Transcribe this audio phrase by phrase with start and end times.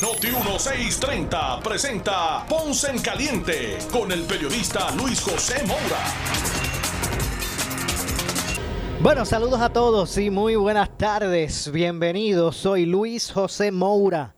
[0.00, 5.98] Noti 1630 presenta Ponce en Caliente con el periodista Luis José Moura.
[9.00, 11.72] Bueno, saludos a todos y muy buenas tardes.
[11.72, 12.56] Bienvenidos.
[12.58, 14.36] Soy Luis José Moura.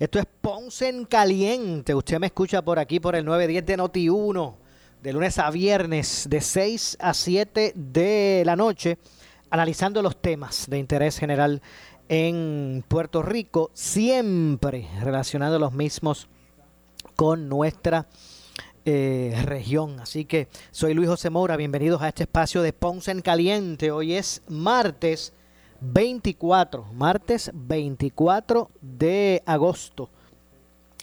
[0.00, 1.94] Esto es Ponce en Caliente.
[1.94, 4.58] Usted me escucha por aquí por el 910 de Noti 1
[5.02, 8.98] de lunes a viernes de 6 a 7 de la noche,
[9.50, 11.62] analizando los temas de interés general
[12.08, 16.28] en Puerto Rico, siempre relacionando los mismos
[17.16, 18.06] con nuestra
[18.84, 19.98] eh, región.
[20.00, 23.90] Así que soy Luis José Moura, bienvenidos a este espacio de Ponce en Caliente.
[23.90, 25.32] Hoy es martes
[25.80, 30.08] 24, martes 24 de agosto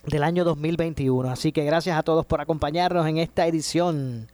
[0.06, 1.30] del año 2021.
[1.30, 4.30] Así que gracias a todos por acompañarnos en esta edición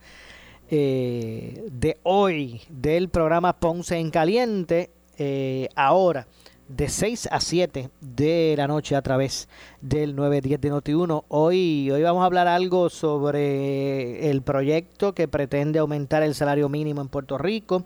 [0.69, 4.91] eh, de hoy del programa Ponce en Caliente.
[5.17, 6.27] Eh, ahora
[6.69, 9.49] de 6 a 7 de la noche a través
[9.81, 11.23] del 910 de Noti1.
[11.27, 17.01] Hoy, hoy vamos a hablar algo sobre el proyecto que pretende aumentar el salario mínimo
[17.01, 17.83] en Puerto Rico.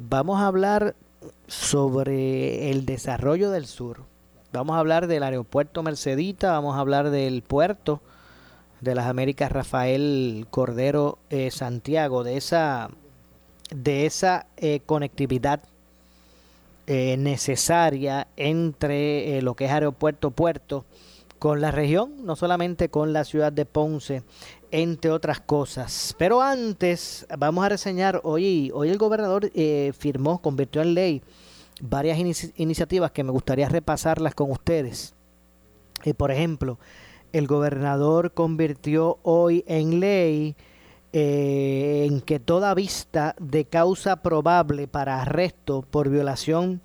[0.00, 0.96] Vamos a hablar
[1.46, 4.02] sobre el desarrollo del sur.
[4.52, 8.00] Vamos a hablar del aeropuerto Mercedita, vamos a hablar del puerto
[8.80, 12.90] de las Américas Rafael Cordero eh, Santiago, de esa,
[13.70, 15.60] de esa eh, conectividad
[16.92, 20.84] eh, necesaria entre lo que es aeropuerto-puerto
[21.38, 24.22] con la región, no solamente con la ciudad de Ponce,
[24.70, 26.14] entre otras cosas.
[26.18, 29.50] Pero antes vamos a reseñar, hoy, hoy el gobernador
[29.96, 31.22] firmó, convirtió en ley,
[31.80, 32.18] varias
[32.56, 35.14] iniciativas que me gustaría repasarlas con ustedes.
[36.04, 36.78] Eh, por ejemplo,
[37.32, 40.56] el gobernador convirtió hoy en ley
[41.12, 46.80] eh, en que toda vista de causa probable para arresto por violación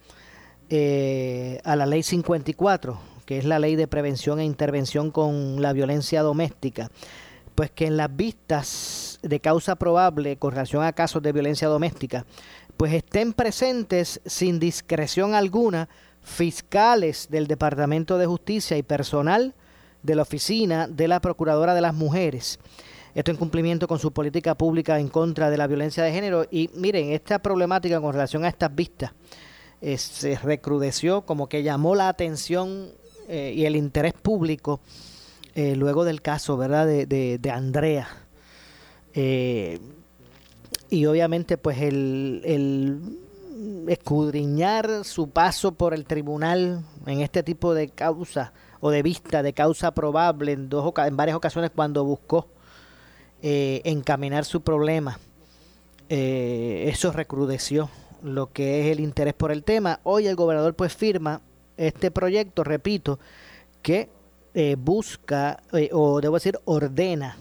[0.69, 5.73] eh, a la ley 54, que es la ley de prevención e intervención con la
[5.73, 6.89] violencia doméstica,
[7.53, 12.25] pues que en las vistas de causa probable con relación a casos de violencia doméstica
[12.77, 15.87] pues estén presentes sin discreción alguna
[16.21, 19.53] fiscales del Departamento de Justicia y personal
[20.03, 22.59] de la Oficina de la Procuradora de las Mujeres.
[23.15, 26.45] Esto en cumplimiento con su política pública en contra de la violencia de género.
[26.51, 29.13] Y miren, esta problemática con relación a estas vistas
[29.81, 32.89] eh, se recrudeció, como que llamó la atención
[33.29, 34.81] eh, y el interés público
[35.55, 38.07] eh, luego del caso, ¿verdad?, de, Andrea
[40.89, 43.01] y obviamente pues el,
[43.87, 49.53] escudriñar su paso por el tribunal en este tipo de causa o de vista de
[49.53, 52.47] causa probable en, dos, en varias ocasiones cuando buscó
[53.41, 55.19] eh, encaminar su problema.
[56.09, 57.90] Eh, eso recrudeció
[58.23, 60.00] lo que es el interés por el tema.
[60.03, 61.41] Hoy el gobernador pues firma
[61.78, 63.19] este proyecto, repito,
[63.81, 64.09] que
[64.53, 67.38] eh, busca, o debo decir, ordena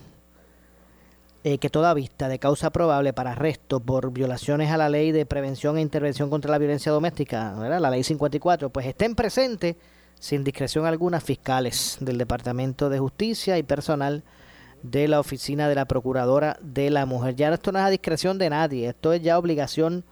[1.61, 5.77] que toda vista de causa probable para arresto por violaciones a la ley de prevención
[5.77, 9.77] e intervención contra la violencia doméstica, la ley 54, pues estén presentes
[10.19, 14.23] sin discreción alguna fiscales del Departamento de Justicia y personal
[14.85, 17.35] de la Oficina de la Procuradora de la Mujer.
[17.35, 20.05] Ya esto no es a discreción de nadie, esto es ya obligación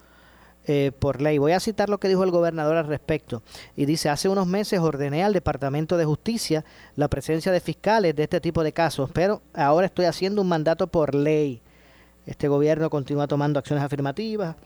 [0.65, 1.37] eh, por ley.
[1.37, 3.43] Voy a citar lo que dijo el gobernador al respecto.
[3.77, 6.65] Y dice, hace unos meses ordené al Departamento de Justicia
[6.97, 10.87] la presencia de fiscales de este tipo de casos, pero ahora estoy haciendo un mandato
[10.87, 11.61] por ley.
[12.25, 14.57] Este gobierno continúa tomando acciones afirmativas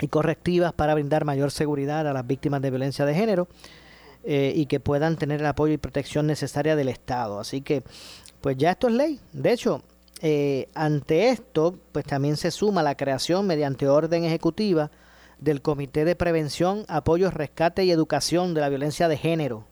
[0.00, 3.48] y correctivas para brindar mayor seguridad a las víctimas de violencia de género
[4.24, 7.38] eh, y que puedan tener el apoyo y protección necesaria del Estado.
[7.38, 7.82] Así que,
[8.40, 9.20] pues ya esto es ley.
[9.32, 9.82] De hecho,
[10.20, 14.90] eh, ante esto, pues también se suma la creación mediante orden ejecutiva
[15.38, 19.64] del Comité de Prevención, Apoyo, Rescate y Educación de la Violencia de Género.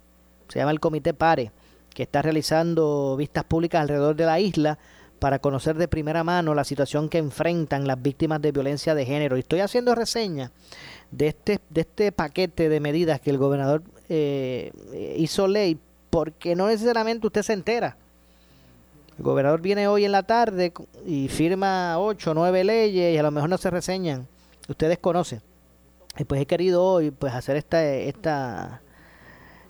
[0.48, 1.50] Se llama el Comité PARE,
[1.92, 4.78] que está realizando vistas públicas alrededor de la isla
[5.19, 9.36] para conocer de primera mano la situación que enfrentan las víctimas de violencia de género.
[9.36, 10.52] Y estoy haciendo reseña
[11.10, 14.70] de este, de este paquete de medidas que el gobernador eh,
[15.16, 15.80] hizo ley,
[16.10, 17.96] porque no necesariamente usted se entera
[19.18, 20.72] el gobernador viene hoy en la tarde
[21.06, 24.26] y firma ocho nueve leyes y a lo mejor no se reseñan.
[24.68, 25.40] Ustedes conocen.
[26.18, 28.82] Y pues he querido hoy pues hacer esta, esta,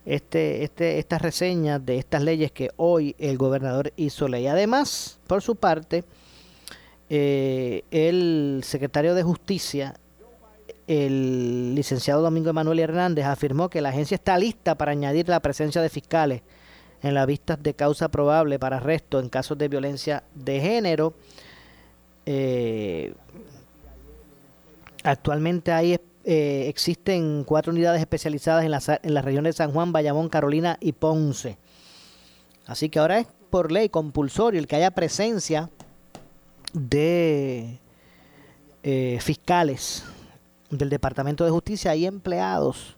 [0.04, 4.46] este, este, estas reseñas de estas leyes que hoy el gobernador hizo ley.
[4.46, 6.04] Además, por su parte,
[7.08, 9.94] eh, el secretario de Justicia,
[10.86, 15.82] el licenciado Domingo Emanuel Hernández, afirmó que la agencia está lista para añadir la presencia
[15.82, 16.42] de fiscales
[17.02, 21.14] en las vistas de causa probable para arresto en casos de violencia de género.
[22.24, 23.14] Eh,
[25.02, 29.92] actualmente hay, eh, existen cuatro unidades especializadas en las, en las regiones de San Juan,
[29.92, 31.58] Bayamón, Carolina y Ponce.
[32.66, 35.70] Así que ahora es por ley compulsorio el que haya presencia
[36.72, 37.78] de
[38.82, 40.04] eh, fiscales
[40.70, 42.95] del Departamento de Justicia y empleados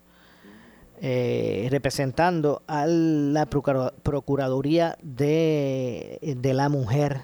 [1.01, 7.23] eh, representando a la Procuraduría de, la Mujer.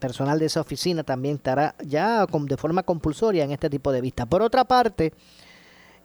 [0.00, 4.26] personal de esa oficina también estará ya de forma compulsoria en este tipo de vistas.
[4.26, 5.12] Por otra parte,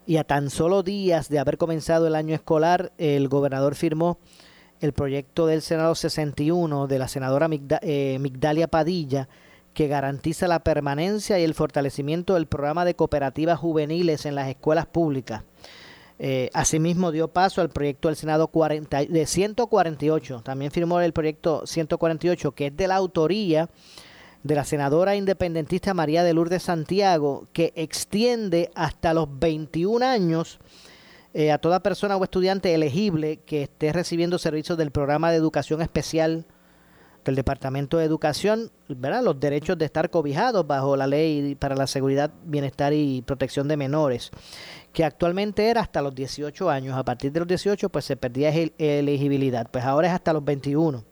[0.06, 4.18] y a tan solo días de haber comenzado el año escolar, el gobernador firmó
[4.82, 7.48] el proyecto del Senado 61 de la senadora
[7.82, 9.30] eh, Migdalia Padilla,
[9.74, 14.88] que garantiza la permanencia y el fortalecimiento del programa de cooperativas juveniles en las escuelas
[14.88, 15.44] públicas.
[16.24, 21.66] Eh, asimismo dio paso al proyecto del Senado 40, de 148, también firmó el proyecto
[21.66, 23.72] 148, que es de la autoría
[24.44, 30.60] de la senadora independentista María de Lourdes Santiago, que extiende hasta los 21 años
[31.34, 35.82] eh, a toda persona o estudiante elegible que esté recibiendo servicios del programa de educación
[35.82, 36.46] especial
[37.26, 39.24] del Departamento de Educación, ¿verdad?
[39.24, 43.78] los derechos de estar cobijados bajo la ley para la seguridad, bienestar y protección de
[43.78, 44.32] menores,
[44.94, 46.98] que actualmente era hasta los 18 años.
[46.98, 51.04] A partir de los 18 pues se perdía elegibilidad, pues ahora es hasta los 21.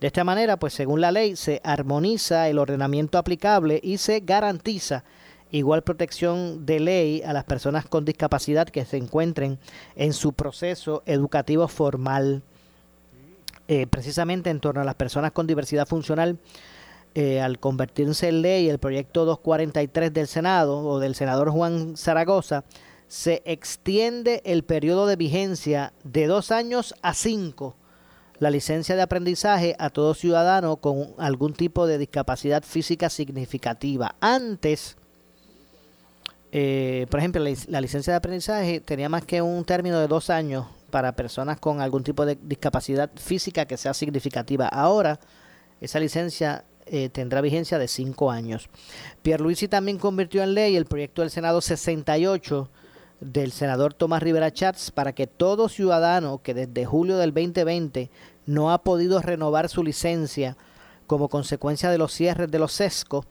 [0.00, 5.04] De esta manera, pues según la ley, se armoniza el ordenamiento aplicable y se garantiza
[5.50, 9.58] igual protección de ley a las personas con discapacidad que se encuentren
[9.96, 12.42] en su proceso educativo formal.
[13.72, 16.40] Eh, precisamente en torno a las personas con diversidad funcional,
[17.14, 22.64] eh, al convertirse en ley el proyecto 243 del Senado o del senador Juan Zaragoza,
[23.06, 27.76] se extiende el periodo de vigencia de dos años a cinco
[28.40, 34.16] la licencia de aprendizaje a todo ciudadano con algún tipo de discapacidad física significativa.
[34.20, 34.96] Antes,
[36.50, 40.66] eh, por ejemplo, la, licencia de aprendizaje tenía más que un término de dos años
[40.90, 44.66] para personas con algún tipo de discapacidad física que sea significativa.
[44.68, 45.20] Ahora,
[45.80, 48.68] esa licencia eh, tendrá vigencia de cinco años.
[49.22, 52.68] Pierluisi también convirtió en ley el proyecto del Senado 68
[53.20, 58.10] del senador Tomás Rivera Chats para que todo ciudadano que desde julio del 2020
[58.46, 60.56] no ha podido renovar su licencia
[61.06, 63.26] como consecuencia de los cierres de los sescos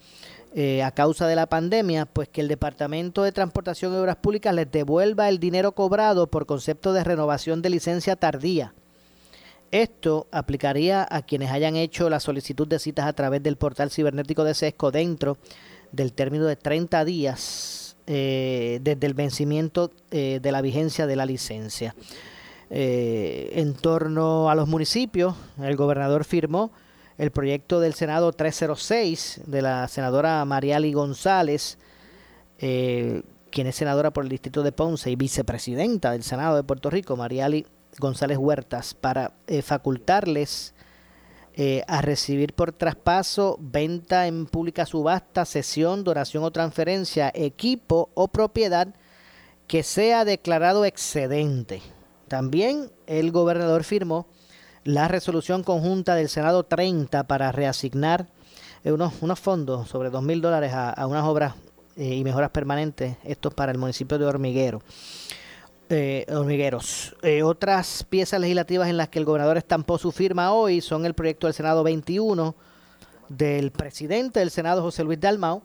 [0.55, 4.53] eh, a causa de la pandemia, pues que el Departamento de Transportación y Obras Públicas
[4.53, 8.73] les devuelva el dinero cobrado por concepto de renovación de licencia tardía.
[9.69, 14.43] Esto aplicaría a quienes hayan hecho la solicitud de citas a través del portal cibernético
[14.43, 15.37] de SESCO dentro
[15.91, 21.27] del término de 30 días eh, desde el vencimiento eh, de la vigencia de la
[21.27, 21.93] licencia.
[22.71, 26.71] en torno a los municipios, el gobernador firmó
[27.19, 31.77] el proyecto del Senado 306 de la senadora Mariali González,
[32.59, 36.89] eh, quien es senadora por el distrito de Ponce y vicepresidenta del Senado de Puerto
[36.89, 37.67] Rico, Mariali
[37.99, 40.73] González Huertas, para eh, facultarles
[41.55, 48.29] eh, a recibir por traspaso, venta en pública subasta, cesión, donación o transferencia, equipo o
[48.29, 48.95] propiedad
[49.67, 51.81] que sea declarado excedente.
[52.29, 54.25] También el gobernador firmó
[54.89, 58.25] la resolución conjunta del Senado 30 para reasignar
[58.83, 61.53] eh, unos, fondos sobre dos mil dólares a, unas obras
[61.95, 64.81] eh, y mejoras permanentes, estos para el municipio de Hormiguero.
[65.91, 67.15] Eh, hormigueros.
[67.43, 71.47] otras piezas legislativas en las que el gobernador estampó su firma hoy son el proyecto
[71.47, 72.53] del Senado 21
[73.27, 75.63] del presidente del Senado, José Luis Dalmau,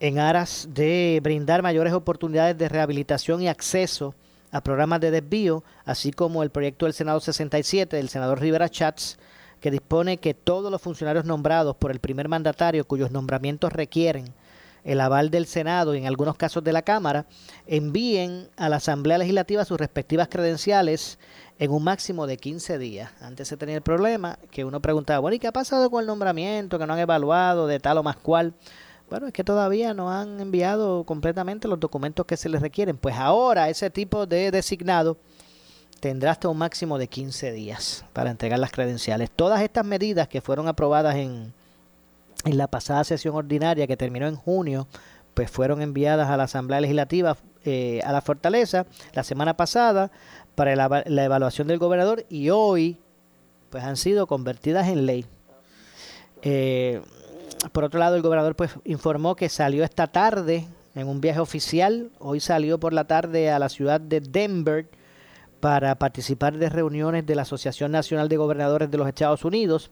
[0.00, 4.14] en aras de brindar mayores oportunidades de rehabilitación y acceso
[4.50, 9.18] a programas de desvío, así como el proyecto del Senado 67 del senador Rivera Chats,
[9.60, 14.32] que dispone que todos los funcionarios nombrados por el primer mandatario cuyos nombramientos requieren
[14.84, 17.26] el aval del Senado y en algunos casos de la Cámara,
[17.66, 21.18] envíen a la Asamblea Legislativa sus respectivas credenciales
[21.58, 23.10] en un máximo de 15 días.
[23.20, 26.06] Antes se tenía el problema que uno preguntaba, bueno, ¿y qué ha pasado con el
[26.06, 28.54] nombramiento que no han evaluado de tal o más cual?
[29.10, 32.98] Bueno, es que todavía no han enviado completamente los documentos que se les requieren.
[32.98, 35.16] Pues ahora ese tipo de designado
[36.00, 39.30] tendrá hasta un máximo de 15 días para entregar las credenciales.
[39.30, 41.54] Todas estas medidas que fueron aprobadas en,
[42.44, 44.86] en la pasada sesión ordinaria que terminó en junio,
[45.32, 50.10] pues fueron enviadas a la Asamblea Legislativa eh, a la Fortaleza la semana pasada
[50.54, 52.98] para la, la evaluación del gobernador y hoy
[53.70, 55.26] pues han sido convertidas en ley.
[56.42, 57.02] Eh,
[57.72, 62.10] por otro lado, el gobernador pues informó que salió esta tarde en un viaje oficial.
[62.18, 64.88] Hoy salió por la tarde a la ciudad de Denver
[65.60, 69.90] para participar de reuniones de la Asociación Nacional de Gobernadores de los Estados Unidos.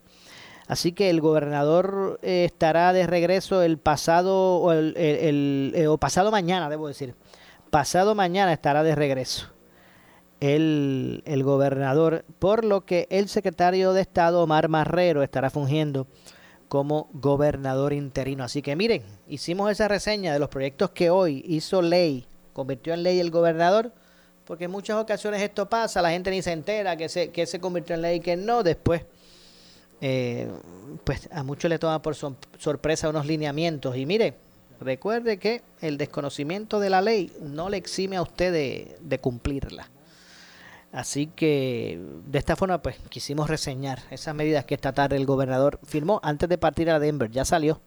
[0.68, 6.68] Así que el gobernador eh, estará de regreso el pasado o, el, eh, pasado mañana,
[6.68, 7.14] debo decir.
[7.70, 9.48] Pasado mañana estará de regreso
[10.40, 16.06] el, el gobernador, por lo que el secretario de Estado, Omar Marrero, estará fungiendo
[16.68, 18.44] como gobernador interino.
[18.44, 23.02] Así que miren, hicimos esa reseña de los proyectos que hoy hizo ley, convirtió en
[23.02, 23.92] ley el gobernador,
[24.44, 27.60] porque en muchas ocasiones esto pasa, la gente ni se entera que se, que se
[27.60, 29.02] convirtió en ley y que no, después
[30.00, 30.48] eh,
[31.04, 33.96] pues a muchos le toma por sorpresa unos lineamientos.
[33.96, 34.34] Y mire,
[34.80, 39.88] recuerde que el desconocimiento de la ley no le exime a usted de cumplirla.
[40.92, 45.78] Así que de esta forma pues quisimos reseñar esas medidas que esta tarde el gobernador
[45.84, 47.30] firmó antes de partir a Denver.
[47.30, 47.80] Ya salió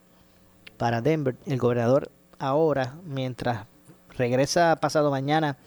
[0.77, 1.35] para Denver.
[1.45, 3.65] El gobernador ahora, mientras
[4.17, 5.57] regresa pasado mañana,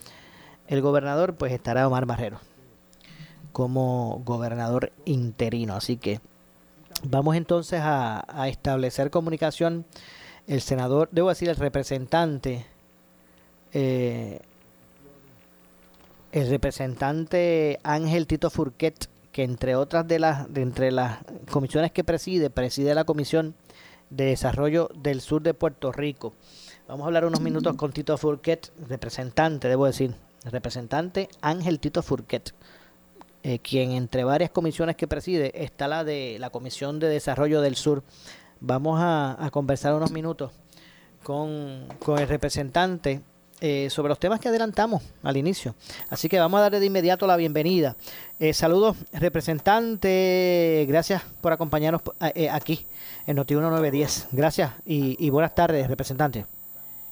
[0.68, 2.40] el gobernador pues estará Omar Barrero
[3.52, 5.74] como gobernador interino.
[5.74, 6.20] Así que
[7.04, 9.84] vamos entonces a, establecer comunicación.
[10.46, 12.66] El senador, debo decir, el representante
[13.72, 14.40] eh,
[16.32, 21.18] el representante Ángel Tito Furquet, que entre otras de las, de entre las
[21.50, 23.54] comisiones que preside, preside la Comisión
[24.08, 26.32] de Desarrollo del Sur de Puerto Rico.
[26.88, 32.54] Vamos a hablar unos minutos con Tito Furquet, representante, debo decir, representante Ángel Tito Furquet,
[33.42, 37.76] eh, quien entre varias comisiones que preside está la de la Comisión de Desarrollo del
[37.76, 38.02] Sur.
[38.60, 40.52] Vamos a, conversar unos minutos
[41.22, 43.22] con, con el representante
[43.64, 45.76] eh, sobre los temas que adelantamos al inicio.
[46.10, 47.94] Así que vamos a darle de inmediato la bienvenida.
[48.40, 50.84] Eh, saludos, representante.
[50.88, 52.02] Gracias por acompañarnos
[52.34, 52.84] eh, aquí
[53.24, 54.30] en Noti 1910.
[54.32, 56.44] Gracias y, buenas tardes, representante.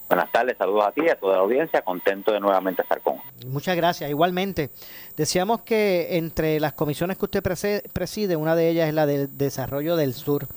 [0.08, 1.82] Buenas tardes, saludos a ti y a toda la audiencia.
[1.82, 3.18] Contento de nuevamente estar con.
[3.46, 4.10] Muchas gracias.
[4.10, 4.70] Igualmente,
[5.16, 7.44] decíamos que entre las comisiones que usted
[7.92, 10.48] preside, una de ellas es la del desarrollo del sur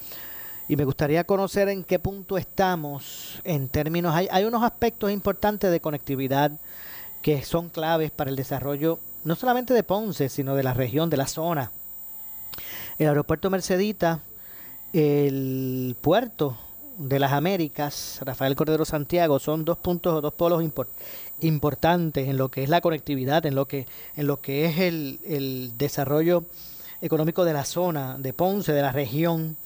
[0.67, 5.72] y me gustaría conocer en qué punto estamos en términos, hay, hay unos aspectos importantes
[5.72, 6.51] de conectividad
[7.22, 11.17] que son claves para el desarrollo no solamente de Ponce, sino de la región, de
[11.17, 11.72] la zona.
[12.98, 14.20] El aeropuerto Mercedita,
[14.91, 16.58] el puerto
[16.98, 20.63] de las Américas, Rafael Cordero Santiago, son dos puntos o dos polos
[21.39, 25.20] importantes en lo que es la conectividad, en lo que, en lo que es el,
[25.25, 26.43] el desarrollo
[27.01, 29.58] económico de la zona, de Ponce, de la región.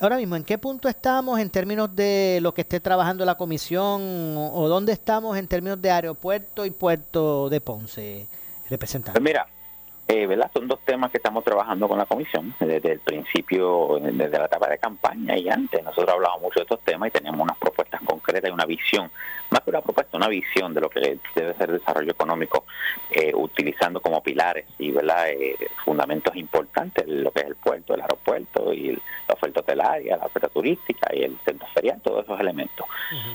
[0.00, 4.02] Ahora mismo, ¿en qué punto estamos en términos de lo que esté trabajando la comisión
[4.36, 8.26] o, dónde estamos en términos de aeropuerto y puerto de Ponce,
[8.68, 9.20] representante?
[9.20, 9.46] Pues mira,
[10.06, 10.50] eh, ¿verdad?
[10.52, 14.68] Son dos temas que estamos trabajando con la comisión desde el principio, desde la etapa
[14.68, 15.82] de campaña y antes.
[15.82, 19.10] Nosotros hablábamos mucho de estos temas y teníamos unas propuestas concretas y una visión,
[19.50, 22.64] más que una propuesta, una visión de lo que debe ser el desarrollo económico,
[23.10, 25.30] eh, utilizando como pilares y ¿verdad?
[25.30, 30.26] Eh, fundamentos importantes lo que es el puerto, el aeropuerto y la oferta hotelaria, la
[30.26, 32.86] oferta turística y el centro ferial, todos esos elementos.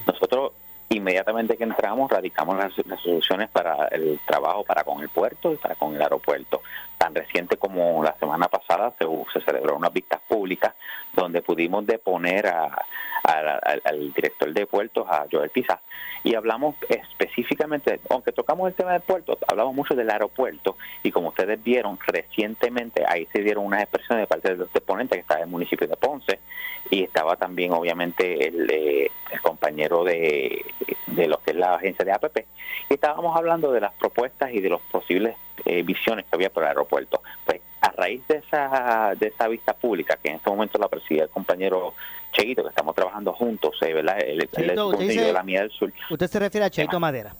[0.05, 0.51] Nosotros
[0.89, 5.75] inmediatamente que entramos radicamos las, soluciones para el trabajo para con el puerto y para
[5.75, 6.61] con el aeropuerto.
[6.97, 10.73] Tan reciente como la semana pasada se, se celebró unas vistas públicas
[11.21, 12.85] donde pudimos deponer a,
[13.23, 15.81] al director de puertos, a Joel Pizá,
[16.23, 21.29] y hablamos específicamente, aunque tocamos el tema del puerto, hablamos mucho del aeropuerto y como
[21.29, 25.35] ustedes vieron recientemente, ahí se dieron unas expresiones de parte de los deponentes que está
[25.35, 26.39] en el municipio de Ponce
[26.89, 30.65] y estaba también obviamente el, eh, el compañero de,
[31.07, 32.37] de lo que es la agencia de APP
[32.89, 35.35] y estábamos hablando de las propuestas y de las posibles
[35.65, 37.21] eh, visiones que había por el aeropuerto.
[37.45, 41.23] Pues a raíz de esa, de esa vista pública, que en este momento la presidía
[41.23, 41.93] el compañero
[42.31, 44.19] Cheito, que estamos trabajando juntos, eh, ¿verdad?
[44.19, 45.91] El, de la Mía del Sur.
[46.09, 47.33] ¿Usted se refiere a Cheito Madera?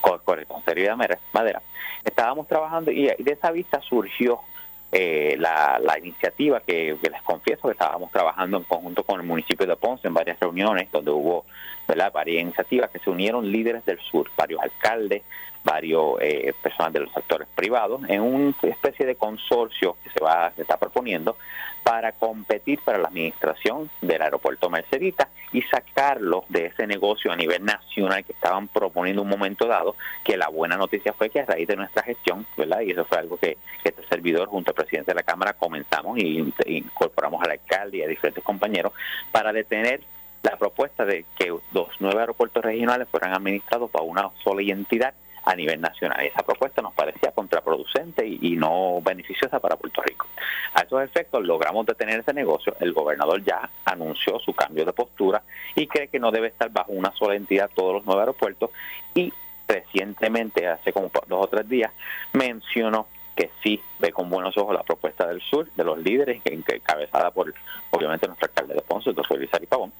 [0.00, 1.62] Correcto, sería Madera.
[2.04, 4.40] Estábamos trabajando y de esa vista surgió
[4.92, 9.66] eh, la, la, iniciativa que, les confieso que estábamos trabajando en conjunto con el municipio
[9.66, 11.44] de Ponce en varias reuniones donde hubo
[11.86, 12.12] ¿verdad?
[12.12, 15.22] varias iniciativas que se unieron líderes del sur, varios alcaldes,
[15.66, 20.52] varios eh, personas de los sectores privados en una especie de consorcio que se va
[20.54, 21.36] se está proponiendo
[21.82, 27.64] para competir para la administración del aeropuerto Mercedita y sacarlo de ese negocio a nivel
[27.64, 31.68] nacional que estaban proponiendo un momento dado, que la buena noticia fue que a raíz
[31.68, 32.80] de nuestra gestión, ¿verdad?
[32.80, 36.52] Y eso fue algo que, este servidor junto al presidente de la Cámara comenzamos y
[36.66, 38.92] incorporamos al alcalde y a diferentes compañeros
[39.30, 40.00] para detener
[40.46, 45.12] la propuesta de que los nueve aeropuertos regionales fueran administrados por una sola entidad
[45.44, 46.24] a nivel nacional.
[46.24, 50.26] Esa propuesta nos parecía contraproducente y, no beneficiosa para Puerto Rico.
[50.74, 52.76] A esos efectos logramos detener ese negocio.
[52.80, 55.42] El gobernador ya anunció su cambio de postura
[55.74, 58.70] y cree que no debe estar bajo una sola entidad todos los nueve aeropuertos
[59.14, 59.32] y
[59.66, 61.92] recientemente, hace como dos o tres días,
[62.32, 67.30] mencionó que sí ve con buenos ojos la propuesta del sur, de los líderes, encabezada
[67.32, 67.52] por
[67.90, 69.92] obviamente nuestro alcalde de Ponce, el doctor Luis Pavón,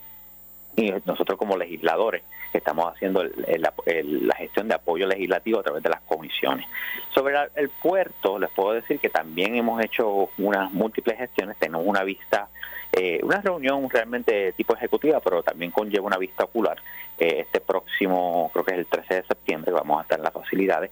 [0.76, 6.00] y nosotros como legisladores estamos haciendo la gestión de apoyo legislativo a través de las
[6.02, 6.66] comisiones.
[7.14, 12.02] Sobre el puerto, les puedo decir que también hemos hecho unas múltiples gestiones, tenemos una
[12.02, 12.48] vista
[12.98, 16.78] eh, una reunión realmente tipo ejecutiva, pero también conlleva una vista ocular.
[17.18, 20.32] Eh, este próximo, creo que es el 13 de septiembre, vamos a estar en las
[20.32, 20.90] facilidades.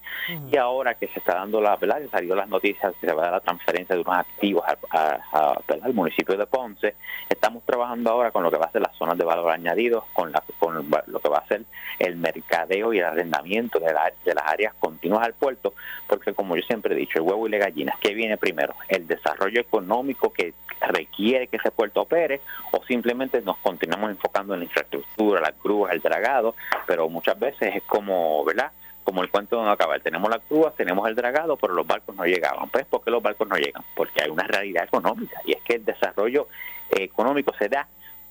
[0.50, 2.02] Y ahora que se está dando la, ¿verdad?
[2.02, 5.94] Que salió las noticias que se va a dar la transferencia de unos activos al
[5.94, 6.94] municipio de Ponce,
[7.28, 10.30] estamos trabajando ahora con lo que va a ser las zonas de valor añadido, con,
[10.30, 11.64] la, con lo que va a ser
[11.98, 15.72] el mercadeo y el arrendamiento de, de las áreas continuas al puerto,
[16.06, 18.74] porque como yo siempre he dicho, el huevo y la gallina, ¿qué viene primero?
[18.88, 24.60] El desarrollo económico que requiere que ese puerto opere o simplemente nos continuamos enfocando en
[24.60, 26.54] la infraestructura, las grúas, el dragado,
[26.86, 28.72] pero muchas veces es como, ¿verdad?
[29.02, 30.00] Como el cuento de no acabar.
[30.00, 32.68] Tenemos las grúas, tenemos el dragado, pero los barcos no llegaban.
[32.70, 33.82] Pues, ¿por qué los barcos no llegan?
[33.94, 36.48] Porque hay una realidad económica y es que el desarrollo
[36.90, 37.86] económico se da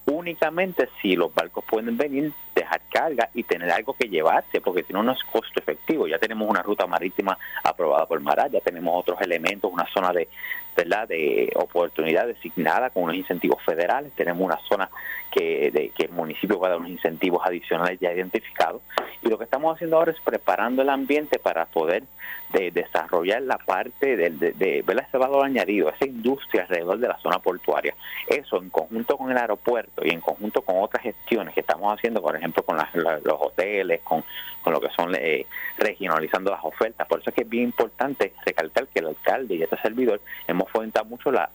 [0.05, 4.93] únicamente si los barcos pueden venir, dejar carga y tener algo que llevarse, porque si
[4.93, 6.07] no, no es costo efectivo.
[6.07, 10.27] Ya tenemos una ruta marítima aprobada por Marat, ya tenemos otros elementos, una zona de,
[10.75, 11.07] ¿verdad?
[11.07, 14.89] de oportunidad designada con unos incentivos federales, tenemos una zona
[15.31, 18.81] que, de, que el municipio va a dar unos incentivos adicionales ya identificados
[19.21, 22.03] y lo que estamos haciendo ahora es preparando el ambiente para poder
[22.51, 27.39] de, desarrollar la parte de, de, ese valor añadido, esa industria alrededor de la zona
[27.39, 27.93] portuaria.
[28.27, 32.21] Eso en conjunto con el aeropuerto y en conjunto con otras gestiones que estamos haciendo,
[32.21, 34.23] por ejemplo, con los hoteles, con,
[34.63, 35.45] con lo que son eh,
[35.77, 37.07] regionalizando las ofertas.
[37.07, 40.69] Por eso es que es bien importante recalcar que el alcalde y este servidor hemos
[40.71, 41.49] fomentado mucho la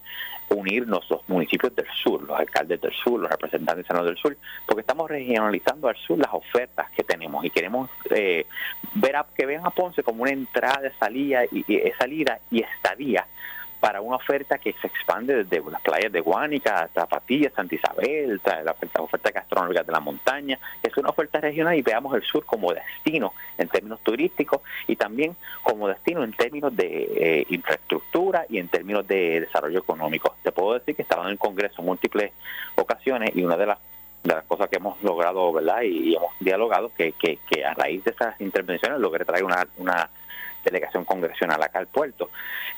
[0.50, 4.36] unirnos los municipios del sur, los alcaldes del sur, los representantes del sur,
[4.66, 8.46] porque estamos regionalizando al sur las ofertas que tenemos y queremos eh,
[8.94, 13.26] ver a, que vean a Ponce como una entrada, salida y, y salida y estadía
[13.80, 18.40] para una oferta que se expande desde las playas de Guánica hasta Patillas, Santa Isabel,
[18.64, 20.58] la oferta, oferta gastronómica de la montaña.
[20.82, 25.36] Es una oferta regional y veamos el sur como destino en términos turísticos y también
[25.62, 30.36] como destino en términos de eh, infraestructura y en términos de desarrollo económico.
[30.42, 32.32] Te puedo decir que he en el Congreso múltiples
[32.76, 33.78] ocasiones y una de las
[34.24, 35.82] las cosas que hemos logrado, ¿verdad?
[35.82, 40.10] Y, hemos dialogado que, que, que, a raíz de esas intervenciones logré traer una, una
[40.64, 42.30] delegación congresional acá al puerto.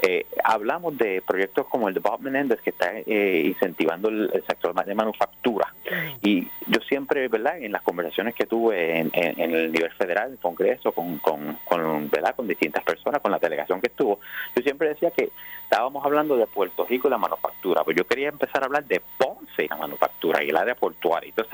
[0.03, 4.75] Eh, hablamos de proyectos como el de Bob Menendez que está eh, incentivando el, sector
[4.85, 5.75] de manufactura
[6.23, 7.59] y yo siempre, ¿verdad?
[7.59, 12.09] En las conversaciones que tuve en, el nivel federal, en el Congreso, con, con, con,
[12.11, 12.35] ¿verdad?
[12.35, 14.21] con distintas personas, con la delegación que estuvo,
[14.57, 15.31] yo siempre decía que
[15.63, 19.01] estábamos hablando de Puerto Rico y la manufactura, pues yo quería empezar a hablar de
[19.19, 21.51] Ponce y la manufactura y el área portuaria y todas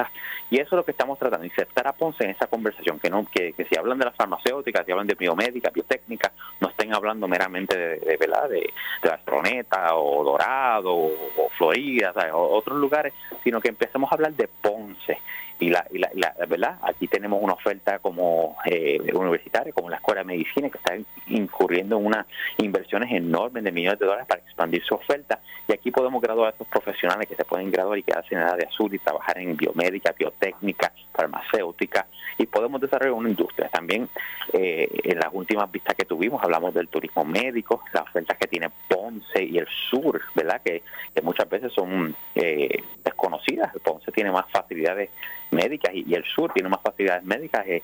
[0.51, 3.27] y eso es lo que estamos tratando, insertar a Ponce en esa conversación, que no
[3.31, 6.16] que, si hablan de las farmacéuticas, si hablan de biomédica, biotécnica,
[6.61, 8.49] no estén hablando meramente de, de, ¿verdad?
[8.49, 14.33] de, de Astroneta o Dorado o, Florida, o otros lugares, sino que empecemos a hablar
[14.33, 15.19] de Ponce
[15.59, 20.21] y la, y la, verdad aquí tenemos una oferta como eh, universitaria como la escuela
[20.21, 20.95] de medicina que está
[21.29, 22.27] incurriendo en unas
[22.59, 26.51] inversiones enormes de millones de dólares para expandir su oferta y aquí podemos graduar a
[26.51, 29.57] estos profesionales que se pueden graduar y quedarse en edad de azul y trabajar en
[29.57, 32.07] biomédica, biotécnica, farmacéutica
[32.39, 33.69] y podemos desarrollar una industria.
[33.69, 34.09] También
[34.53, 38.71] eh, en las últimas vistas que tuvimos hablamos del turismo médico, las ofertas que tiene
[38.89, 40.61] Ponce y el sur, ¿verdad?
[40.63, 40.83] Que,
[41.15, 43.73] que muchas veces son eh, desconocidas.
[43.83, 45.11] Ponce tiene más facilidades
[45.51, 47.83] médicas y, el sur tiene más facilidades médicas que,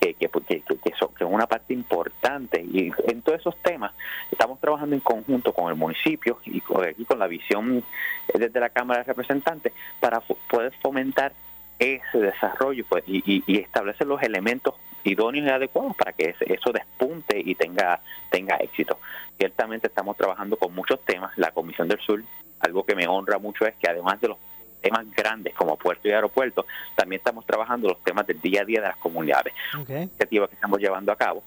[0.00, 2.62] que, que, que, son, es una parte importante.
[2.62, 3.92] Y en todos esos temas
[4.30, 7.84] estamos trabajando en conjunto con el municipio y con, la visión
[8.32, 11.32] desde la Cámara de Representantes para poder fomentar
[11.78, 17.40] ese desarrollo pues, y, y, establecer los elementos idóneos y adecuados para que eso despunte
[17.42, 18.98] y tenga, tenga éxito.
[19.38, 21.36] Ciertamente estamos trabajando con muchos temas.
[21.38, 22.22] La Comisión del Sur,
[22.60, 24.38] algo que me honra mucho es que además de los
[24.80, 28.80] temas grandes como puerto y aeropuerto, también estamos trabajando los temas del día a día
[28.80, 29.54] de las comunidades.
[29.80, 30.02] Okay.
[30.02, 31.42] Iniciativa que estamos llevando a cabo.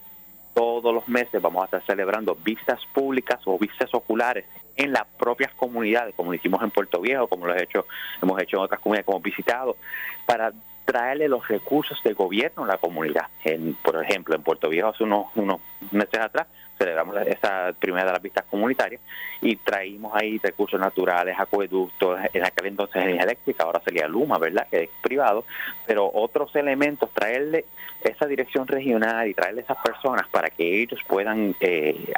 [0.54, 5.52] Todos los meses vamos a estar celebrando vistas públicas o vistas oculares en las propias
[5.54, 7.86] comunidades, como lo hicimos en Puerto Viejo, como lo hemos hecho,
[8.22, 9.78] hemos hecho en otras comunidades como visitado,
[10.26, 10.52] para
[10.86, 13.28] traerle los recursos del gobierno a la comunidad.
[13.46, 16.48] En, por ejemplo, en Puerto Viejo hace unos, unos meses atrás
[16.84, 19.02] celebramos esa primera de las vistas comunitarias
[19.42, 24.68] y traímos ahí recursos naturales, acueductos, en aquel entonces energía eléctrica, ahora sería Luma, ¿verdad?
[24.70, 25.46] Que es privado,
[25.86, 27.66] pero otros elementos, traerle
[28.02, 32.14] esa dirección regional y traerle esas personas para que ellos puedan eh,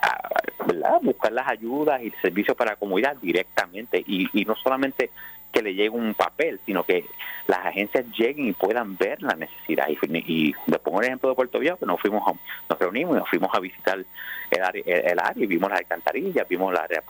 [1.01, 5.11] buscar las ayudas y servicios para la comunidad directamente y, y no solamente
[5.51, 7.05] que le llegue un papel, sino que
[7.47, 9.87] las agencias lleguen y puedan ver la necesidad.
[9.87, 12.23] Y, y le pongo el ejemplo de Puerto Viejo, que nos fuimos
[12.69, 14.03] nos reunimos y nos fuimos a visitar
[14.51, 17.03] el área, el, área y vimos las alcantarillas, vimos el área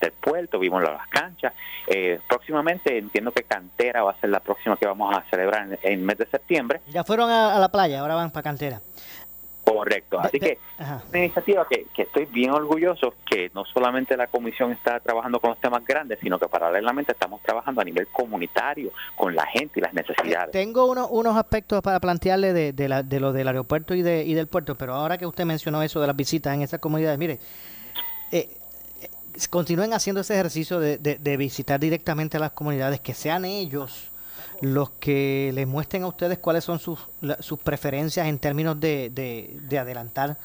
[0.00, 1.52] del puerto, vimos las canchas.
[1.86, 5.78] Eh, próximamente entiendo que Cantera va a ser la próxima que vamos a celebrar en,
[5.82, 6.80] el mes de septiembre.
[6.88, 8.80] Ya fueron a la playa, ahora van para Cantera.
[9.74, 10.20] Correcto.
[10.20, 10.58] Así que
[11.08, 15.60] una iniciativa que, estoy bien orgulloso que no solamente la comisión está trabajando con los
[15.60, 19.94] temas grandes, sino que paralelamente estamos trabajando a nivel comunitario con la gente y las
[19.94, 20.50] necesidades.
[20.50, 24.76] Tengo unos aspectos para plantearle de, de, lo del aeropuerto y, de, y del puerto,
[24.76, 27.38] pero ahora que usted mencionó eso de las visitas en esas comunidades, mire,
[28.30, 28.48] eh,
[29.50, 34.11] continúen haciendo ese ejercicio de, de visitar directamente a las comunidades, que sean ellos
[34.60, 36.98] los que les muestren a ustedes cuáles son sus,
[37.40, 40.36] sus preferencias en términos de, de, adelantar.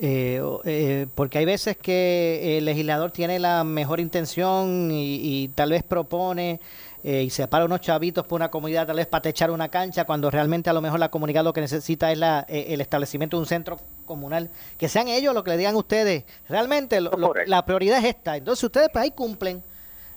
[0.00, 5.82] Eh, eh, porque hay veces que el legislador tiene la mejor intención y, tal vez
[5.82, 6.60] propone
[7.04, 10.30] eh, y separa unos chavitos por una comunidad, tal vez para techar una cancha, cuando
[10.30, 13.46] realmente a lo mejor la comunidad lo que necesita es la, el establecimiento de un
[13.46, 14.50] centro comunal.
[14.78, 18.36] Que sean ellos los que le digan a ustedes, realmente la prioridad es esta.
[18.36, 19.62] Entonces ustedes pues ahí cumplen.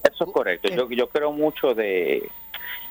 [0.03, 0.69] Eso es correcto.
[0.69, 2.29] Yo, yo creo mucho de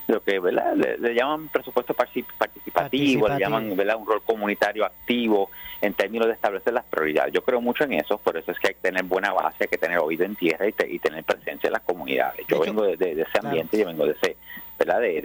[0.07, 0.75] lo que ¿verdad?
[0.75, 3.97] Le, llaman presupuesto participativo, le llaman ¿verdad?
[3.97, 5.49] un rol comunitario activo
[5.81, 7.33] en términos de establecer las prioridades.
[7.33, 9.67] Yo creo mucho en eso, por eso es que hay que tener buena base, hay
[9.67, 12.45] que tener oído en tierra y, tener presencia en las comunidades.
[12.47, 14.37] Yo vengo de, ese ambiente, yo vengo de ese,
[14.77, 15.01] ¿verdad?
[15.01, 15.21] De,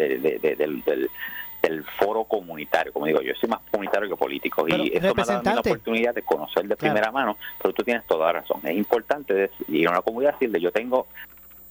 [0.57, 1.11] del, del,
[1.99, 5.43] foro comunitario, como digo, yo soy más comunitario que político y eso me ha dado
[5.43, 8.61] la oportunidad de conocer de primera mano, pero tú tienes toda la razón.
[8.63, 11.09] Es importante ir a una comunidad y decirle, yo tengo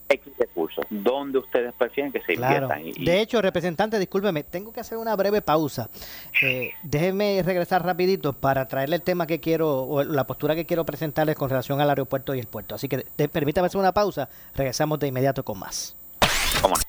[0.07, 2.83] X recursos, donde ustedes prefieren que se inviertan.
[2.83, 5.89] de hecho, representante, discúlpeme, tengo que hacer una breve pausa.
[6.41, 10.85] Eh, déjeme regresar rapidito para traerle el tema que quiero, o la postura que quiero
[10.85, 12.75] presentarles con relación al aeropuerto y el puerto.
[12.75, 15.95] Así que permítame hacer una pausa, regresamos de inmediato con más.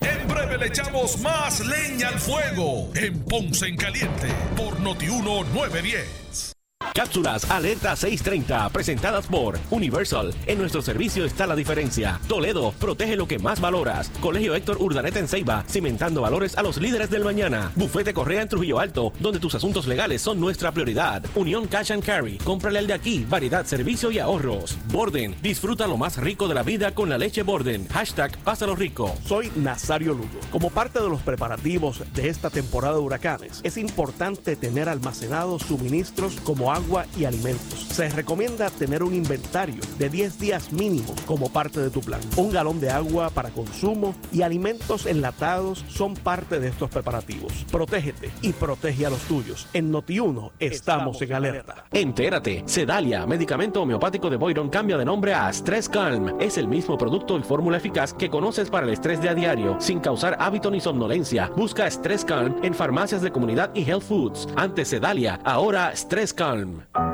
[0.01, 6.56] En breve le echamos más leña al fuego en Ponce en Caliente por Notiuno 910.
[6.95, 10.35] Cápsulas Alerta 630, presentadas por Universal.
[10.47, 12.21] En nuestro servicio está la diferencia.
[12.29, 14.11] Toledo, protege lo que más valoras.
[14.21, 17.71] Colegio Héctor Urdaneta en Ceiba, cimentando valores a los líderes del mañana.
[17.77, 21.23] Bufete Correa en Trujillo Alto, donde tus asuntos legales son nuestra prioridad.
[21.35, 24.77] Unión Cash and Carry, cómprale al de aquí, variedad, servicio y ahorros.
[24.89, 27.87] Borden, disfruta lo más rico de la vida con la leche Borden.
[27.89, 29.15] Hashtag Pásalo Rico.
[29.27, 30.41] Soy Nazario Lugo.
[30.51, 36.37] Como parte de los preparativos de esta temporada de huracanes, es importante tener almacenados suministros
[36.43, 36.76] como agua
[37.17, 37.87] y alimentos.
[37.91, 42.21] Se recomienda tener un inventario de 10 días mínimo como parte de tu plan.
[42.37, 47.65] Un galón de agua para consumo y alimentos enlatados son parte de estos preparativos.
[47.73, 49.69] Protégete y protege a los tuyos.
[49.73, 51.87] En Noti1 estamos, en alerta.
[51.93, 56.39] Entérate, Sedalia, medicamento homeopático de Boyron, cambia de nombre a Stress Calm.
[56.39, 59.77] Es el mismo producto y fórmula eficaz que conoces para el estrés de a diario,
[59.81, 61.51] sin causar hábito ni somnolencia.
[61.57, 64.47] Busca Stress Calm en farmacias de comunidad y health foods.
[64.57, 66.56] Antes Sedalia, ahora Stress Calm.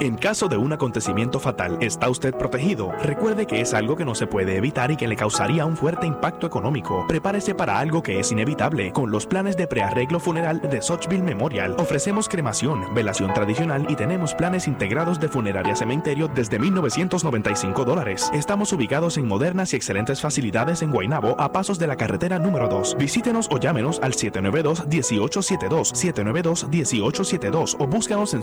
[0.00, 2.92] En caso de un acontecimiento fatal, ¿está usted protegido?
[3.02, 6.06] Recuerde que es algo que no se puede evitar y que le causaría un fuerte
[6.06, 7.04] impacto económico.
[7.08, 8.92] Prepárese para algo que es inevitable.
[8.92, 14.34] Con los planes de prearreglo funeral de Sochville Memorial, ofrecemos cremación, velación tradicional y tenemos
[14.34, 18.30] planes integrados de funeraria cementerio desde 1995 dólares.
[18.34, 22.68] Estamos ubicados en modernas y excelentes facilidades en Guaynabo, a pasos de la carretera número
[22.68, 22.96] 2.
[22.98, 28.42] Visítenos o llámenos al 792-1872, 792-1872 o búscanos en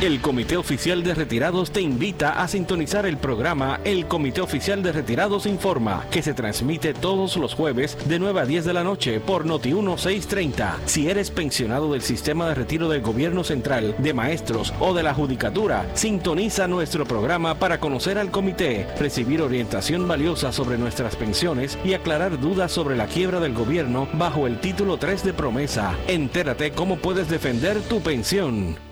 [0.00, 4.92] El Comité Oficial de Retirados te invita a sintonizar el programa El Comité Oficial de
[4.92, 9.18] Retirados Informa, que se transmite todos los jueves de 9 a 10 de la noche
[9.18, 10.78] por Noti 1630.
[10.84, 15.14] Si eres pensionado del sistema de retiro del gobierno central, de maestros o de la
[15.14, 21.94] judicatura, sintoniza nuestro programa para conocer al comité, recibir orientación valiosa sobre nuestras pensiones y
[21.94, 25.96] aclarar dudas sobre la quiebra del gobierno bajo el título 3 de promesa.
[26.06, 28.87] Entérate cómo puedes defender tu pensión.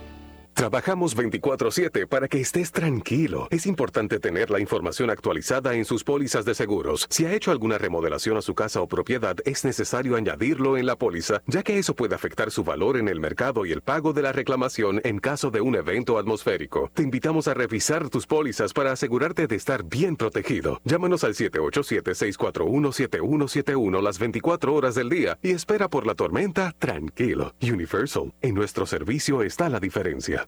[0.56, 3.46] Trabajamos 24/7 para que estés tranquilo.
[3.50, 7.06] Es importante tener la información actualizada en sus pólizas de seguros.
[7.10, 10.96] Si ha hecho alguna remodelación a su casa o propiedad, es necesario añadirlo en la
[10.96, 14.22] póliza, ya que eso puede afectar su valor en el mercado y el pago de
[14.22, 16.90] la reclamación en caso de un evento atmosférico.
[16.94, 20.80] Te invitamos a revisar tus pólizas para asegurarte de estar bien protegido.
[20.84, 27.54] Llámanos al 787-641-7171 las 24 horas del día y espera por la tormenta tranquilo.
[27.60, 30.45] Universal, en nuestro servicio está la diferencia.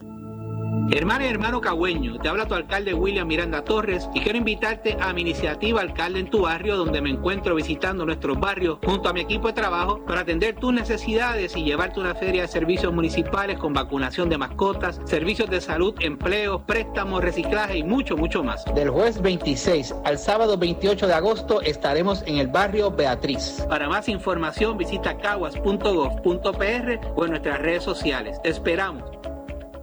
[0.90, 5.12] Hermana y hermano cagüeño, te habla tu alcalde William Miranda Torres y quiero invitarte a
[5.12, 9.20] mi iniciativa Alcalde en tu barrio, donde me encuentro visitando nuestros barrios junto a mi
[9.20, 13.74] equipo de trabajo para atender tus necesidades y llevarte una feria de servicios municipales con
[13.74, 18.64] vacunación de mascotas, servicios de salud, empleo, préstamos, reciclaje y mucho, mucho más.
[18.74, 23.62] Del jueves 26 al sábado 28 de agosto estaremos en el barrio Beatriz.
[23.68, 28.40] Para más información visita caguas.gov.pr o en nuestras redes sociales.
[28.42, 29.04] Te esperamos.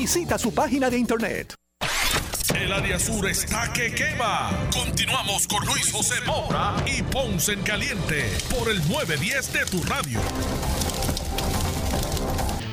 [0.00, 1.54] Visita su página de internet.
[2.54, 4.48] El área sur está que quema.
[4.72, 10.20] Continuamos con Luis José Moura y Ponce en Caliente por el 910 de tu radio.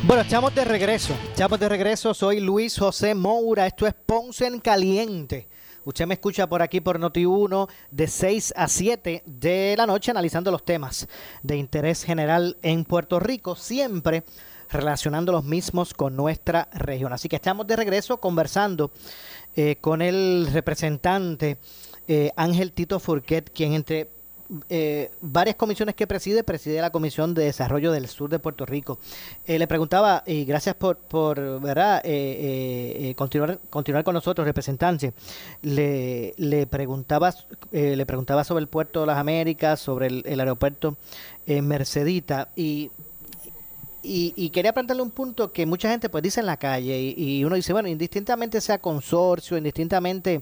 [0.03, 1.15] Bueno, estamos de regreso.
[1.31, 2.13] Estamos de regreso.
[2.13, 3.65] Soy Luis José Moura.
[3.65, 5.49] Esto es Ponce en Caliente.
[5.83, 10.51] Usted me escucha por aquí por Noti1 de 6 a 7 de la noche analizando
[10.51, 11.07] los temas
[11.41, 13.55] de interés general en Puerto Rico.
[13.55, 14.23] Siempre
[14.71, 17.13] relacionando los mismos con nuestra región.
[17.13, 18.91] Así que estamos de regreso conversando
[19.57, 21.57] eh, con el representante
[22.09, 24.09] eh, Ángel Tito Furquet, quien entre
[24.69, 28.99] eh, varias comisiones que preside, preside la Comisión de Desarrollo del Sur de Puerto Rico.
[29.47, 32.03] le preguntaba, y gracias por, por ¿verdad?
[33.15, 35.13] continuar, continuar con nosotros, representante,
[35.61, 37.33] le, le, preguntaba,
[37.71, 40.97] le preguntaba sobre el puerto de las Américas, sobre el aeropuerto
[41.47, 42.91] Mercedita, y
[44.05, 47.55] y, quería plantearle un punto que mucha gente pues dice en la calle y, uno
[47.55, 50.41] dice, bueno, indistintamente sea consorcio, indistintamente,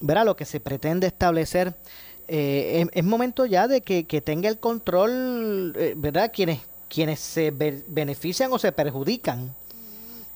[0.00, 1.74] verá lo que se pretende establecer,
[2.28, 6.32] eh, es, momento ya de que, tenga el control, eh, ¿verdad?
[6.34, 9.54] Quienes, quienes se benefician o se perjudican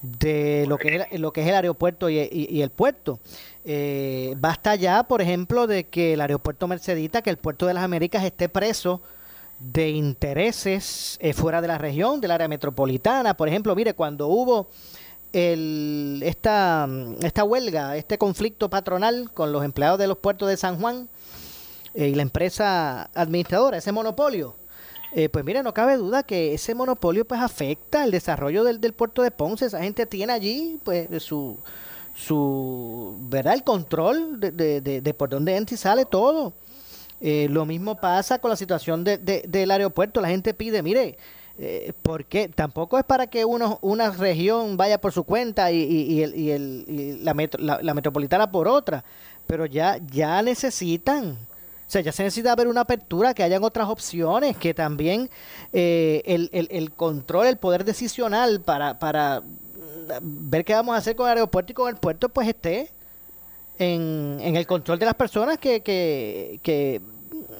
[0.02, 3.20] de lo que es, lo que es el aeropuerto y, el puerto.
[3.64, 7.84] Eh, basta ya, por ejemplo, de que el aeropuerto Mercedita, que el puerto de las
[7.84, 9.00] Américas esté preso
[9.60, 13.34] de intereses eh, fuera de la región, del área metropolitana.
[13.34, 14.68] Por ejemplo, mire, cuando hubo
[15.32, 16.88] el, esta,
[17.22, 21.08] esta huelga, este conflicto patronal con los empleados de los puertos de San Juan
[21.94, 24.54] eh, y la empresa administradora, ese monopolio,
[25.12, 28.92] eh, pues mire, no cabe duda que ese monopolio pues afecta el desarrollo del, del
[28.92, 29.66] puerto de Ponce.
[29.66, 31.58] Esa gente tiene allí pues su,
[32.14, 33.58] su ¿verdad?
[33.64, 36.52] Control de, de, de por dónde entra y sale todo.
[37.20, 40.20] Eh, lo mismo pasa con la situación de, del aeropuerto.
[40.20, 41.18] La gente pide, mire,
[41.58, 46.24] eh, porque tampoco es para que uno, una región vaya por su cuenta y, y,
[46.24, 47.34] y, el, y la,
[47.82, 49.04] la, metropolitana por otra,
[49.46, 51.36] pero ya, ya necesitan.
[51.86, 55.28] O sea, ya se necesita ver una apertura, que hayan otras opciones, que también
[55.72, 59.42] eh, el, el, el, control, el poder decisional para, para
[60.22, 62.90] ver qué vamos a hacer con el aeropuerto y con el puerto, pues esté
[63.80, 67.00] en, en el control de las personas que, que, que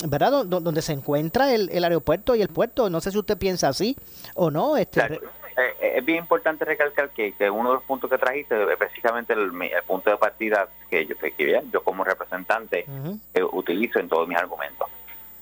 [0.06, 0.44] ¿verdad?
[0.44, 2.90] donde se encuentra el, el, aeropuerto y el puerto.
[2.90, 3.96] No sé si usted piensa así
[4.34, 4.76] o no.
[4.76, 5.20] Este, eh,
[5.56, 9.32] eh, es bien importante recalcar que, que, uno de los puntos que trajiste es precisamente
[9.32, 9.50] el,
[9.86, 12.84] punto de partida que yo, que yo como representante
[13.32, 14.88] eh, utilizo en todos mis argumentos.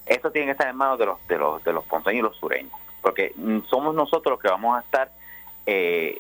[0.06, 2.36] Esto tiene que estar en manos de los, de los, de los ponceños y los
[2.36, 5.10] sureños, porque mm, somos nosotros los que vamos a estar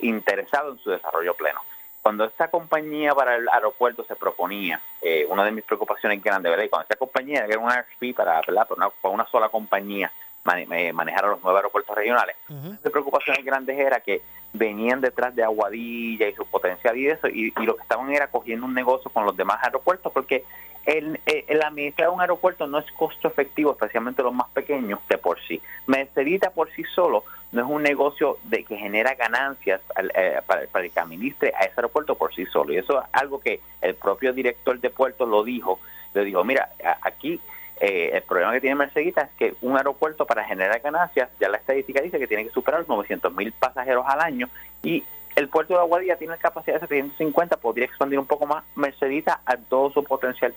[0.02, 1.62] interesados en su desarrollo pleno
[2.02, 6.64] cuando esta compañía para el aeropuerto se proponía, eh, una de mis preocupaciones grandes, ¿verdad?
[6.64, 8.66] Y cuando esta compañía, que era un RFP para, ¿verdad?
[8.68, 10.10] Para una, sola compañía
[10.56, 15.34] eh, manejar a los nuevos aeropuertos regionales, una de preocupaciones grandes era que venían detrás
[15.34, 19.10] de Aguadilla y su potencial y eso, y, lo que estaban era cogiendo un negocio
[19.10, 20.44] con los demás aeropuertos, porque
[20.86, 25.38] el, el, administrar un aeropuerto no es costo efectivo, especialmente los más pequeños, de por
[25.46, 25.60] sí.
[25.86, 29.80] Mercedita por sí solo no es un negocio de que genera ganancias
[30.14, 32.72] eh, para, el que administre a ese aeropuerto por sí solo.
[32.72, 35.80] Y eso es algo que el propio director de puerto lo dijo.
[36.14, 36.70] Le dijo, mira,
[37.02, 37.40] aquí
[37.80, 41.58] eh, el problema que tiene Mercedita es que un aeropuerto para generar ganancias, ya la
[41.58, 44.48] estadística dice que tiene que superar los 900 mil pasajeros al año
[44.82, 45.04] y
[45.36, 48.64] el puerto de Aguadilla tiene la capacidad de 750, podría expandir un poco más.
[48.74, 50.52] Mercedita a todo su potencial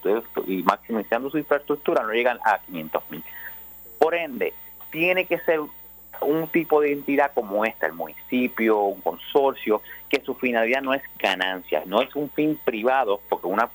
[0.48, 3.24] y maximizando su infraestructura no llegan a 500 mil.
[4.00, 4.56] Por ende,
[4.90, 5.60] tiene que ser
[6.22, 11.02] un tipo de entidad como esta, el municipio, un consorcio, que su finalidad no es
[11.18, 13.70] ganancia, no es un fin privado, porque una,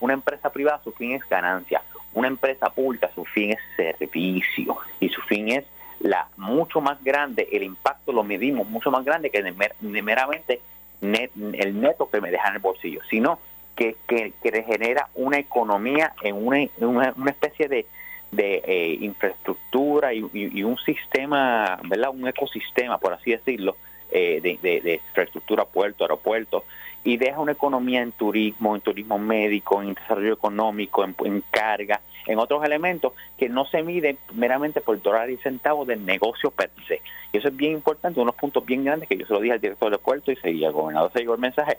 [0.00, 1.82] una empresa privada su fin es ganancia,
[2.14, 5.64] una empresa pública su fin es servicio y su fin es
[6.00, 9.42] la mucho más grande, el impacto lo medimos mucho más grande que
[9.82, 10.60] meramente
[11.00, 13.38] el neto que me deja en el bolsillo, sino
[13.76, 17.86] que, que, genera una economía en una, una, especie de,
[18.30, 20.22] de eh, infraestructura y,
[20.62, 22.10] un sistema, ¿verdad?
[22.12, 23.76] Un ecosistema, por así decirlo,
[24.10, 26.64] eh, de, infraestructura, puerto, aeropuerto,
[27.04, 32.38] y deja una economía en turismo, en turismo médico, en desarrollo económico, en, carga, en
[32.38, 37.00] otros elementos que no se miden meramente por dólar y centavos del negocio per se.
[37.32, 39.60] Y eso es bien importante, unos puntos bien grandes que yo se lo dije al
[39.60, 41.78] director del puerto y seguía el gobernador se llegó el mensaje.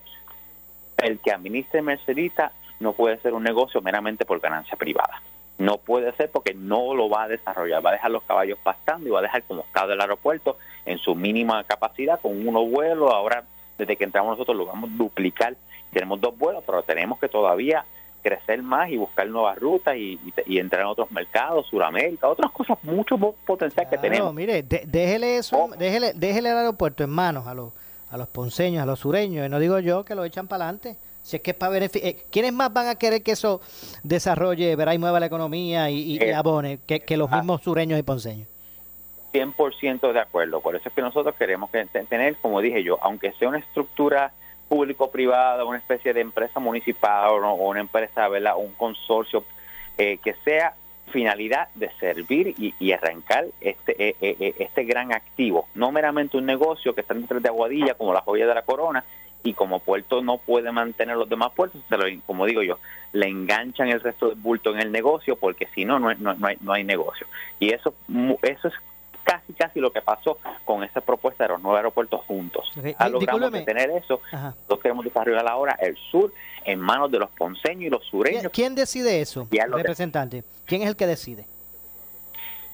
[0.97, 5.21] El que administre Mercedita no puede ser un negocio meramente por ganancia privada.
[5.59, 9.07] No puede ser porque no lo va a desarrollar, va a dejar los caballos pastando
[9.07, 13.13] y va a dejar como estado del aeropuerto en su mínima capacidad con unos vuelos.
[13.13, 13.43] Ahora,
[13.77, 15.57] desde que entramos nosotros, lo vamos a duplicar.
[15.91, 17.85] Tenemos dos vuelos, pero tenemos que todavía
[18.21, 20.17] crecer más y buscar nuevas rutas y,
[20.47, 24.33] entrar en otros mercados, Sudamérica, otras cosas, mucho potencial que tenemos.
[24.33, 25.75] mire, déjele eso, oh.
[25.77, 27.73] déjele, déjele el aeropuerto en manos a los,
[28.11, 30.97] a los ponceños, a los sureños, y no digo yo que lo echan para adelante
[31.21, 32.13] si es que es para beneficiar.
[32.13, 33.61] Eh, ¿Quiénes más van a querer que eso
[34.03, 37.37] desarrolle, verá y mueva la economía y, eh, abone que, los ah.
[37.37, 38.47] mismos sureños y ponceños?
[39.33, 40.59] 100% de acuerdo.
[40.59, 44.31] Por eso es que nosotros queremos que, tener, como dije yo, aunque sea una estructura
[44.67, 48.53] público-privada, una especie de empresa municipal o, una empresa, ¿verdad?
[48.57, 49.43] un consorcio,
[49.97, 50.73] eh, que sea
[51.11, 57.15] finalidad de servir y, arrancar este, este gran activo, no meramente un negocio que está
[57.15, 59.03] dentro de Aguadilla como la joya de la corona,
[59.43, 62.79] y como puerto no puede mantener los demás puertos, se lo, como digo yo,
[63.13, 66.57] le enganchan el resto del bulto en el negocio porque si no, no, no, hay,
[66.61, 67.27] no hay negocio.
[67.59, 67.93] Y eso,
[68.41, 68.73] eso es
[69.23, 72.71] casi casi lo que pasó con esa propuesta de los nueve aeropuertos juntos.
[72.97, 74.21] Ha logramos tener eso.
[74.31, 76.33] Nosotros queremos desarrollar ahora el sur
[76.65, 78.51] en manos de los ponceños y los sureños.
[78.51, 80.43] ¿Quién decide eso, representante?
[80.65, 81.45] ¿Quién es el que decide?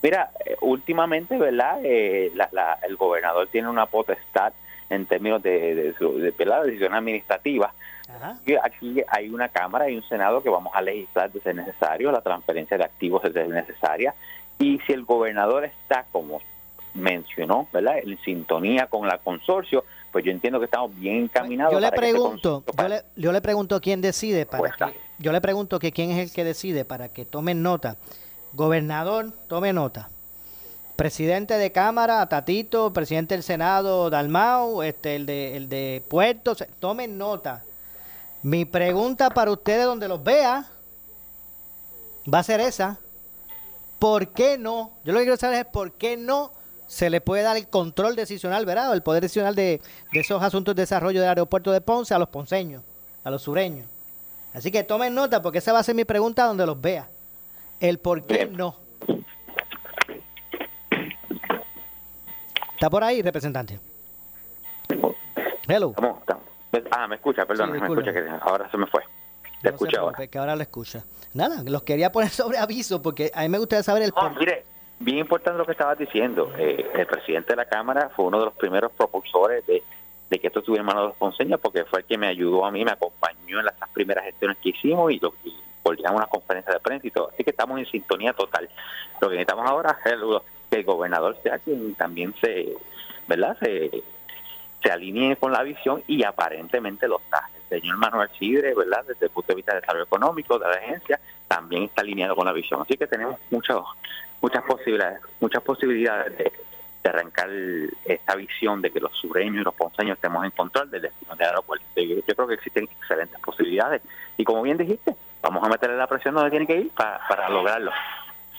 [0.01, 1.80] Mira, eh, últimamente, ¿verdad?
[1.84, 2.32] Eh,
[2.84, 4.54] el gobernador tiene una potestad
[4.89, 7.74] en términos de, de, la decisión administrativa.
[8.63, 12.21] Aquí hay una Cámara y un Senado que vamos a legislar de ser necesario, la
[12.21, 14.13] transferencia de activos es necesaria,
[14.60, 16.41] y si el gobernador está, como
[16.93, 17.98] mencionó, ¿verdad?
[17.98, 21.74] en sintonía con la consorcio, pues yo entiendo que estamos bien encaminados.
[21.74, 25.78] Yo le pregunto, yo, le, yo le pregunto quién decide para que, yo le pregunto
[25.80, 27.98] que quién es el que decide para que tomen nota.
[28.54, 30.10] Gobernador, tome nota
[30.96, 37.18] presidente de Cámara, Tatito, presidente del Senado, Dalmau, este, el de, el de Puerto, tomen
[37.18, 37.64] nota.
[38.44, 40.66] Mi pregunta para ustedes donde los vea
[42.32, 42.98] va a ser esa.
[44.00, 44.92] ¿Por qué no?
[45.04, 46.52] Yo lo que quiero saber es por qué no
[46.88, 48.94] se le puede dar el control decisional, ¿verdad?
[48.94, 49.82] El poder decisional de,
[50.12, 52.84] de esos asuntos de desarrollo del aeropuerto de Ponce a los ponceños,
[53.24, 53.88] a los sureños.
[54.54, 57.10] Así que tomen nota porque esa va a ser mi pregunta donde los vea.
[57.80, 58.78] El por qué no.
[62.76, 63.80] ¿Está por ahí, representante?
[65.66, 65.96] Hello.
[66.92, 69.02] Ah, me escucha, perdón, me escucha, que ahora se me fue.
[69.62, 70.28] Te escucha ahora.
[70.28, 71.06] Que ahora le escucha.
[71.34, 74.14] Nada, los quería poner sobre aviso porque a mí me gustaría saber el...
[74.14, 74.66] No, mire,
[75.00, 76.52] bien importante lo que estabas diciendo.
[76.58, 79.82] Eh, el presidente de la Cámara fue uno de los primeros propulsores de,
[80.30, 82.72] que esto estuviera en manos de los ponceños porque fue el que me ayudó a
[82.72, 86.74] mí, me acompañó en las primeras gestiones que hicimos y, lo, y coordinamos una conferencia
[86.74, 87.30] de prensa y todo.
[87.34, 88.70] Así que estamos en sintonía total.
[89.22, 90.12] Lo que necesitamos ahora es
[90.76, 92.74] que el gobernador sea quien también se,
[93.28, 93.58] ¿verdad?
[93.60, 94.04] Se,
[94.92, 97.50] alinee con la visión y aparentemente lo está.
[97.72, 99.04] El señor Manuel Chidre, ¿verdad?
[99.08, 102.46] Desde el punto de vista del desarrollo económico de la agencia, también está alineado con
[102.46, 102.84] la visión.
[102.84, 103.78] Así que tenemos muchas
[104.42, 106.52] muchas posibilidades, muchas posibilidades de,
[107.04, 107.50] arrancar
[108.04, 111.48] esta visión de que los sureños y los ponceños estemos en control del destino del
[111.48, 111.86] aeropuerto.
[111.96, 114.02] Yo creo que existen excelentes posibilidades
[114.38, 117.50] y como bien dijiste, vamos a meterle la presión donde tiene que ir para, para
[117.50, 117.92] lograrlo.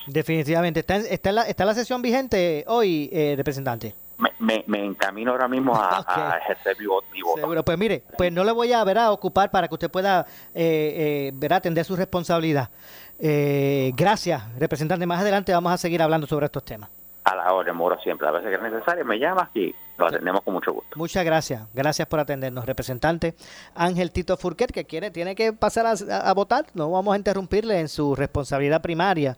[0.07, 0.81] Definitivamente.
[0.81, 3.95] ¿Está, está, la, ¿Está la sesión vigente hoy, eh, representante?
[4.39, 7.07] Me, me, encamino ahora mismo a, ejercer mi, voto.
[7.37, 10.27] Seguro, pues mire, pues no le voy a, ver a ocupar para que usted pueda
[10.55, 12.71] eh, eh, ver, atender su responsabilidad.
[13.19, 15.05] Eh, gracias, representante.
[15.07, 16.89] Más adelante vamos a seguir hablando sobre estos temas.
[17.25, 18.27] A la hora, Moro, siempre.
[18.27, 20.97] A veces que es necesario, me llamas y lo atendemos con mucho gusto.
[20.97, 21.67] Muchas gracias.
[21.75, 23.35] Gracias por atendernos, representante
[23.75, 26.67] Ángel Tito Furquet, que quiere, tiene que pasar a votar.
[26.73, 29.37] No vamos a interrumpirle en su responsabilidad primaria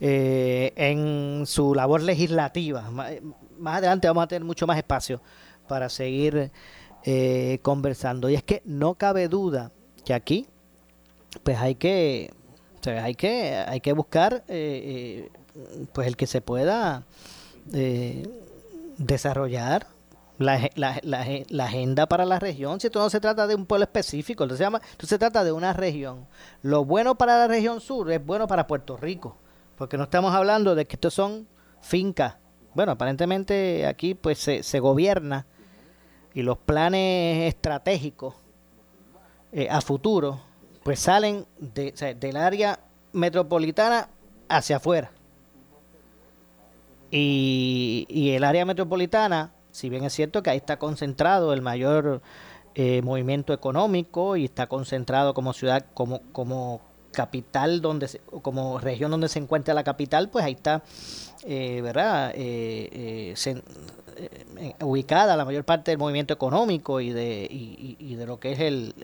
[0.00, 2.90] eh, en su labor legislativa.
[3.58, 5.20] Más adelante vamos a tener mucho más espacio
[5.66, 6.50] para seguir
[7.04, 8.28] eh, conversando.
[8.30, 9.72] Y es que no cabe duda
[10.04, 10.46] que aquí,
[11.42, 12.32] pues hay que,
[12.86, 15.30] hay que, hay que buscar, eh,
[15.92, 17.04] pues el que se pueda
[18.98, 19.86] desarrollar
[20.38, 22.80] la, agenda para la región.
[22.80, 26.26] Si esto no se trata de un pueblo específico, esto se trata de una región.
[26.62, 29.36] Lo bueno para la región sur es bueno para Puerto Rico,
[29.78, 31.48] porque no estamos hablando de que estos son
[31.80, 32.36] fincas.
[32.74, 35.46] Bueno, aparentemente aquí pues se, se gobierna
[36.34, 38.34] y los planes estratégicos
[39.52, 40.40] eh, a futuro
[40.82, 42.80] pues salen de, del área
[43.12, 44.08] metropolitana
[44.48, 45.10] hacia afuera.
[47.10, 52.20] Y, y el área metropolitana si bien es cierto que ahí está concentrado el mayor
[52.74, 56.80] eh, movimiento económico y está concentrado como ciudad, como, como
[57.12, 58.08] capital, donde
[58.42, 60.82] como región donde se encuentra la capital, pues ahí está,
[61.44, 62.32] eh, ¿verdad?
[62.34, 63.34] Eh,
[64.80, 68.94] ubicada la mayor parte del movimiento económico y de, y, de lo que es el,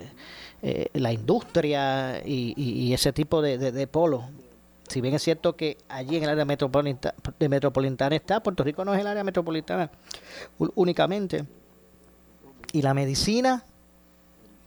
[0.93, 4.25] la industria y, ese tipo de, de, de polo
[4.89, 7.15] si bien es cierto que allí en el área metropolitana,
[7.49, 9.91] metropolitana está, Puerto Rico no es el área metropolitana
[10.75, 11.45] únicamente.
[12.73, 13.65] Y la medicina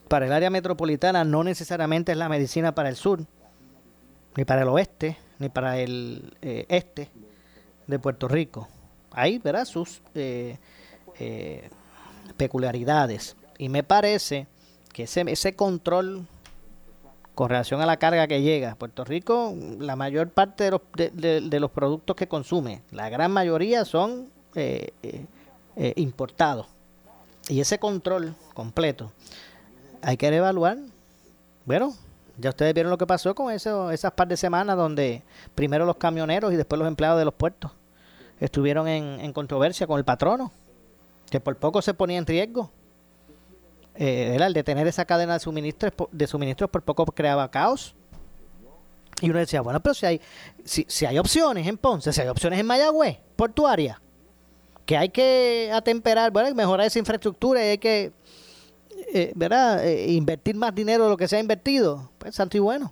[0.07, 3.25] para el área metropolitana no necesariamente es la medicina para el sur,
[4.35, 7.09] ni para el oeste, ni para el eh, este
[7.87, 8.67] de Puerto Rico.
[9.11, 9.65] Hay, ¿verdad?
[9.65, 10.57] Sus eh,
[11.19, 11.69] eh,
[12.37, 13.35] peculiaridades.
[13.57, 14.47] Y me parece
[14.93, 16.27] que ese, control
[17.33, 18.75] con relación a la carga que llega.
[18.75, 23.85] Puerto Rico, la mayor parte de los, de, los productos que consume, la gran mayoría
[23.85, 24.29] son
[25.95, 26.67] importados.
[27.47, 29.11] Y ese control completo
[30.01, 30.77] hay que evaluar.
[31.65, 31.93] Bueno,
[32.37, 35.23] ya ustedes vieron lo que pasó con eso, esas par de semanas donde
[35.55, 37.71] primero los camioneros y después los empleados de los puertos
[38.39, 40.51] estuvieron en, controversia con el patrono,
[41.29, 42.71] que por poco se ponía en riesgo
[43.95, 47.95] eh, el detener esa cadena de suministros, de suministros por poco creaba caos.
[49.19, 50.21] Y uno decía, bueno, pero si hay,
[50.63, 53.99] si, si hay opciones en Ponce, si hay opciones en Mayagüez, portuaria,
[54.85, 58.11] que hay que atemperar, bueno, mejorar esa infraestructura y hay que,
[59.13, 59.85] eh, ¿verdad?
[59.85, 62.91] Eh, invertir más dinero de lo que se ha invertido, pues santo y bueno.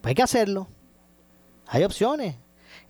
[0.00, 0.68] Pues hay que hacerlo.
[1.66, 2.36] Hay opciones.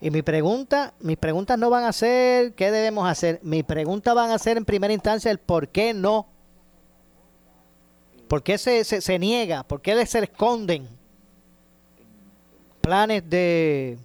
[0.01, 3.39] Y mi pregunta, mis preguntas no van a ser qué debemos hacer.
[3.43, 6.27] Mi pregunta van a ser en primera instancia el por qué no
[8.29, 9.63] ¿Por qué se, se, niega?
[9.63, 10.87] ¿Por qué se esconden
[12.79, 13.97] planes de,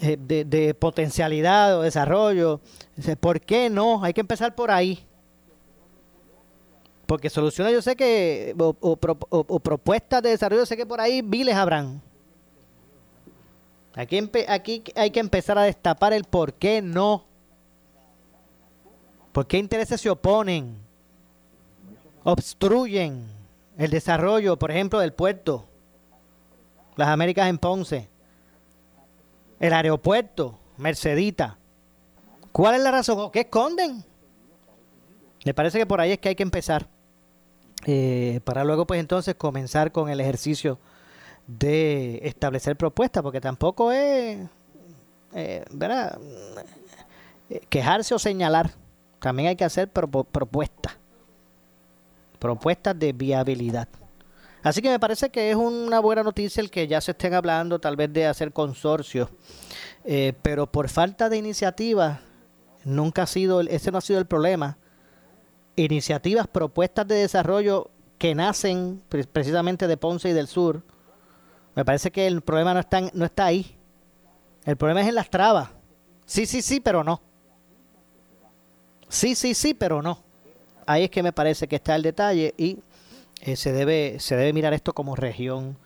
[0.00, 2.62] eh, de, de, potencialidad o desarrollo?
[3.20, 4.02] ¿Por qué no?
[4.02, 5.06] Hay que empezar por ahí.
[7.08, 12.02] Porque soluciones yo sé que, o, propuestas de desarrollo, sé que por ahí viles habrán.
[13.94, 17.24] Aquí, aquí hay que empezar a destapar el por qué no.
[19.32, 20.86] ¿Por qué intereses se oponen?
[22.24, 23.26] obstruyen
[23.78, 25.64] el desarrollo, por ejemplo, del puerto,
[26.96, 28.10] las Américas en Ponce,
[29.58, 31.56] el aeropuerto, Mercedita.
[32.52, 33.30] ¿Cuál es la razón?
[33.30, 34.04] ¿Qué esconden?
[35.46, 36.97] Me parece que por ahí es que hay que empezar.
[37.86, 40.78] Eh, para luego, pues entonces, comenzar con el ejercicio
[41.46, 44.38] de establecer propuestas, porque tampoco es,
[45.34, 46.18] eh, ¿verdad?
[47.50, 48.70] Eh, quejarse o señalar.
[49.20, 50.98] También hay que hacer propuestas
[52.38, 53.88] propuestas de viabilidad.
[54.62, 57.78] Así que me parece que es una buena noticia el que ya se estén hablando
[57.78, 59.28] tal vez de hacer consorcios,
[60.04, 62.20] eh, pero por falta de iniciativa,
[62.84, 64.76] nunca ha sido, ese no ha sido el problema.
[65.84, 69.02] Iniciativas, propuestas de desarrollo que nacen
[69.32, 70.82] precisamente de Ponce y del Sur,
[71.74, 73.76] me parece que el problema no está, no está ahí.
[74.64, 75.70] El problema es en las trabas.
[76.26, 77.22] Sí, sí, sí, pero no.
[79.08, 80.28] Sí, sí, sí, pero no
[80.88, 82.78] ahí es que me parece que está el detalle y
[83.42, 85.76] eh, se, debe, se debe mirar esto como región,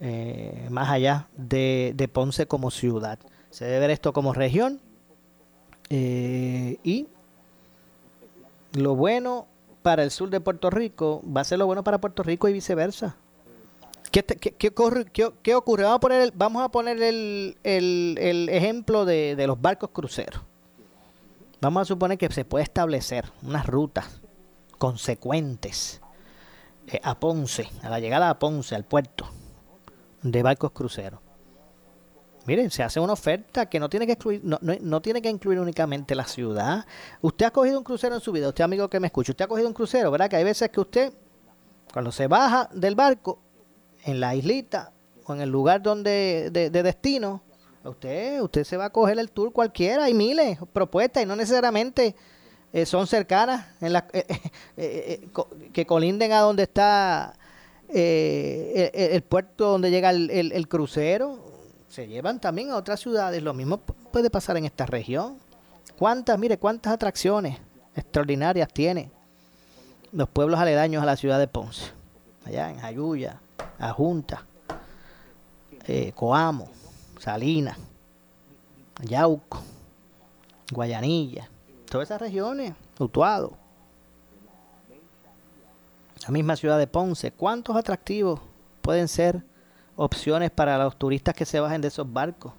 [0.00, 3.18] eh, más allá de, Ponce como ciudad.
[3.50, 4.80] Se debe ver esto como región
[5.90, 7.08] eh, y
[8.74, 9.46] lo bueno
[9.82, 12.52] para el sur de Puerto Rico va a ser lo bueno para Puerto Rico y
[12.52, 13.16] viceversa.
[14.10, 15.84] ¿Qué, qué, ocurre, qué, ocurre?
[16.34, 20.40] Vamos a poner el, el, el, ejemplo de, de los barcos cruceros.
[21.60, 24.20] Vamos a suponer que se puede establecer unas rutas
[24.78, 26.00] consecuentes
[26.86, 29.26] eh, a Ponce, a la llegada a Ponce, al puerto
[30.22, 31.23] de barcos cruceros.
[32.46, 35.58] Miren, se hace una oferta que no tiene que excluir, no, no, tiene que incluir
[35.58, 36.84] únicamente la ciudad.
[37.22, 39.48] Usted ha cogido un crucero en su vida, usted amigo que me escucha, usted ha
[39.48, 40.28] cogido un crucero, ¿verdad?
[40.28, 41.12] Que hay veces que usted,
[41.92, 43.38] cuando se baja del barco,
[44.04, 44.92] en la islita
[45.24, 47.42] o en el lugar donde de, de destino,
[47.82, 51.36] usted, usted se va a coger el tour cualquiera, hay miles de propuestas y no
[51.36, 52.14] necesariamente
[52.74, 54.26] eh, son cercanas, en la, eh,
[54.76, 55.28] eh,
[55.72, 57.38] que colinden a donde está
[57.88, 61.38] el, puerto donde llega el, crucero,
[61.94, 63.40] se llevan también a otras ciudades.
[63.40, 65.38] Lo mismo puede pasar en esta región.
[65.96, 67.56] ¿Cuántas, mire, cuántas atracciones
[67.94, 69.12] extraordinarias tiene
[70.10, 71.92] los pueblos aledaños a la ciudad de Ponce?
[72.44, 73.40] Allá en Jayuya,
[73.78, 74.44] Ajunta,
[75.86, 76.68] eh, Coamo,
[77.20, 77.78] Salinas,
[79.04, 79.62] Yauco,
[80.72, 81.48] Guayanilla,
[81.88, 83.56] todas esas regiones, Utuado,
[86.26, 87.30] la misma ciudad de Ponce.
[87.30, 88.40] ¿Cuántos atractivos
[88.82, 89.44] pueden ser
[89.96, 92.52] opciones para los turistas que se bajen de esos barcos?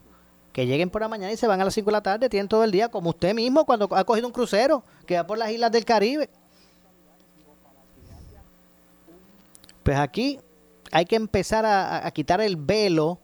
[0.54, 2.48] Que lleguen por la mañana y se van a las 5 de la tarde, tienen
[2.48, 5.52] todo el día, como usted mismo cuando ha cogido un crucero que va por las
[5.52, 6.30] islas del Caribe.
[9.84, 10.40] Pues aquí
[10.92, 13.20] hay que empezar a, a quitar el velo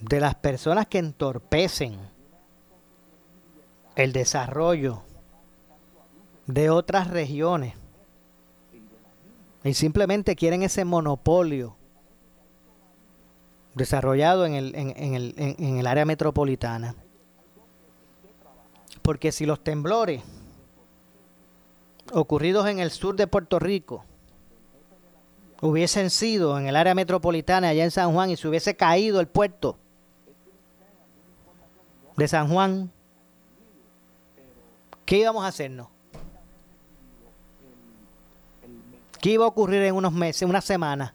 [0.00, 1.96] de las personas que entorpecen
[3.96, 5.02] el desarrollo
[6.46, 7.74] de otras regiones
[9.62, 11.76] y simplemente quieren ese monopolio
[13.74, 16.94] desarrollado en el, en, el, en el área metropolitana.
[19.02, 20.22] Porque si los temblores
[22.12, 24.04] ocurridos en el sur de Puerto Rico
[25.60, 29.26] hubiesen sido en el área metropolitana allá en San Juan y se hubiese caído el
[29.26, 29.78] puerto
[32.16, 32.90] de San Juan,
[35.04, 35.88] ¿qué íbamos a hacernos?
[39.20, 41.14] ¿Qué iba a ocurrir en unos meses, una semana?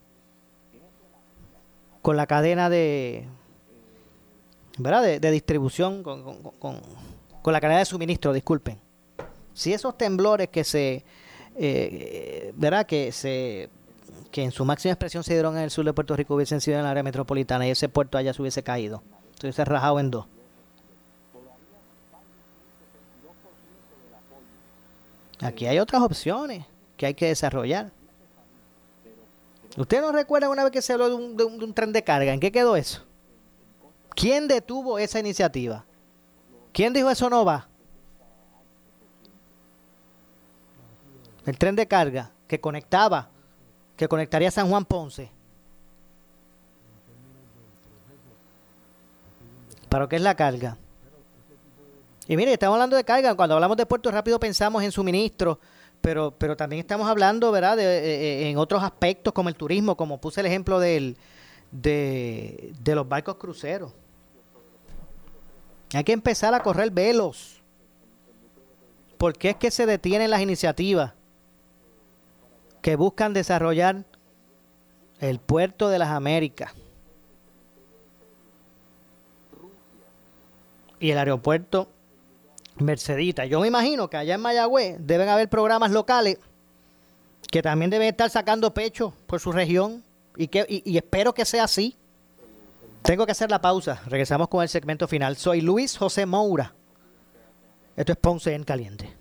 [2.02, 3.26] Con la cadena de,
[4.78, 5.20] ¿verdad?
[5.20, 6.24] de, distribución, con,
[6.60, 8.80] con, la cadena de suministro, disculpen.
[9.54, 11.04] Si esos temblores que se,
[11.58, 12.86] eh, ¿verdad?
[12.86, 13.70] Que se
[14.32, 16.78] que en su máxima expresión se dieron en el sur de Puerto Rico hubiesen sido
[16.78, 19.02] en el área metropolitana y ese puerto allá se hubiese caído,
[19.40, 20.28] se hubiese rajado en dos.
[25.42, 26.66] Aquí hay otras opciones
[26.98, 27.92] que hay que desarrollar.
[29.80, 32.34] ¿Usted no recuerda una vez que se habló de un, tren de carga?
[32.34, 33.02] ¿En qué quedó eso?
[34.10, 35.86] ¿Quién detuvo esa iniciativa?
[36.74, 37.70] ¿Quién dijo eso no va?
[41.46, 43.30] El tren de carga que conectaba,
[43.96, 45.32] que conectaría San Juan Ponce.
[49.88, 50.78] ¿Para qué es la carga?
[52.28, 53.34] Y mire, estamos hablando de carga.
[53.34, 55.58] Cuando hablamos de puertos rápido pensamos en suministro,
[56.02, 59.96] pero, pero también estamos hablando, ¿verdad?, de, eh, eh, en otros aspectos como el turismo,
[59.96, 61.18] como puse el ejemplo del,
[61.72, 63.94] de, de los barcos cruceros.
[65.94, 67.62] Hay que empezar a correr velos.
[69.18, 71.14] ¿Por qué es que se detienen las iniciativas
[72.82, 74.06] que buscan desarrollar
[75.20, 76.74] el puerto de las Américas
[81.00, 81.90] y el aeropuerto
[82.82, 83.46] Mercedita.
[83.46, 86.38] Yo me imagino que allá en Mayagüez deben haber programas locales
[87.52, 90.04] que también deben estar sacando pecho por su región
[90.36, 91.98] y, que, y, espero que sea así.
[93.02, 94.02] Tengo que hacer la pausa.
[94.06, 95.36] Regresamos con el segmento final.
[95.36, 96.74] Soy Luis José Moura.
[97.96, 99.14] Esto es Ponce en Caliente.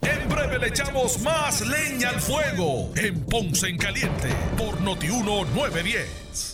[0.00, 6.53] En breve le echamos más leña al fuego en Ponce en Caliente por Notiuno 910.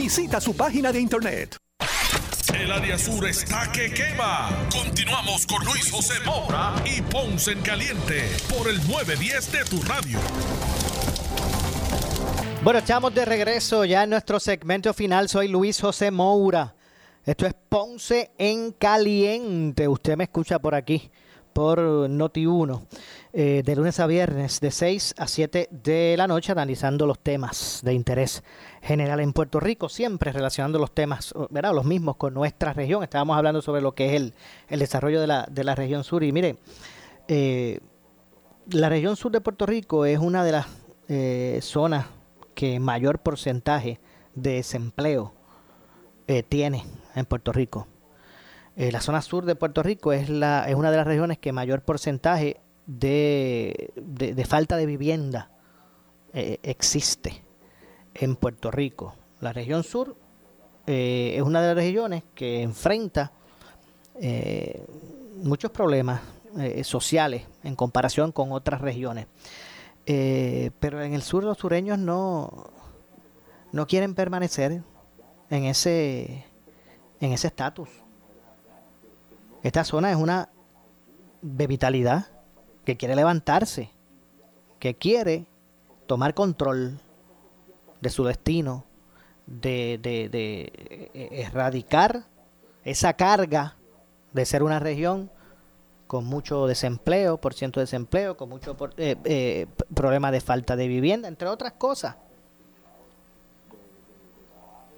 [0.00, 1.56] Visita su página de internet.
[2.54, 4.48] El área sur está que quema.
[4.70, 10.20] Continuamos con Luis José Moura y Ponce en Caliente por el 910 de tu radio.
[12.62, 15.28] Bueno, estamos de regreso ya en nuestro segmento final.
[15.28, 16.76] Soy Luis José Moura.
[17.24, 19.88] Esto es Ponce en Caliente.
[19.88, 21.10] Usted me escucha por aquí,
[21.52, 22.86] por Noti1.
[23.34, 27.80] Eh, de lunes a viernes de 6 a 7 de la noche analizando los temas
[27.84, 28.42] de interés
[28.80, 31.74] general en Puerto Rico, siempre relacionando los temas, ¿verdad?
[31.74, 33.02] los mismos con nuestra región.
[33.02, 34.34] Estábamos hablando sobre lo que es el,
[34.68, 36.56] el desarrollo de la, de la región sur y mire,
[37.28, 37.80] eh,
[38.70, 40.66] la región sur de Puerto Rico es una de las
[41.08, 42.06] eh, zonas
[42.54, 44.00] que mayor porcentaje
[44.34, 45.34] de desempleo
[46.50, 47.86] tiene en Puerto Rico.
[48.76, 51.80] la zona sur de Puerto Rico es, la, es una de las regiones que mayor
[51.80, 55.50] porcentaje de, de, falta de vivienda
[56.32, 57.44] eh, existe
[58.14, 59.14] en Puerto Rico.
[59.40, 60.16] La región sur
[60.86, 63.30] eh, es una de las regiones que enfrenta
[64.20, 64.84] eh,
[65.42, 66.20] muchos problemas
[66.82, 69.26] sociales en comparación con otras regiones.
[70.06, 72.70] pero en el sur los sureños no,
[73.70, 74.82] no quieren permanecer
[75.50, 76.46] en ese
[77.20, 77.90] en ese estatus.
[79.62, 80.48] Esta zona es una
[81.42, 82.26] de vitalidad
[82.88, 83.90] que quiere levantarse,
[84.78, 85.44] que quiere
[86.06, 86.98] tomar control
[88.00, 88.86] de su destino,
[89.44, 90.72] de, de
[91.12, 92.24] eh, erradicar
[92.84, 93.76] esa carga
[94.32, 95.30] de ser una región
[96.06, 100.88] con mucho desempleo, por ciento de desempleo, con mucho eh, eh, problema de falta de
[100.88, 102.16] vivienda, entre otras cosas.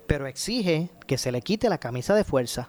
[0.07, 2.69] Pero exige que se le quite la camisa de fuerza.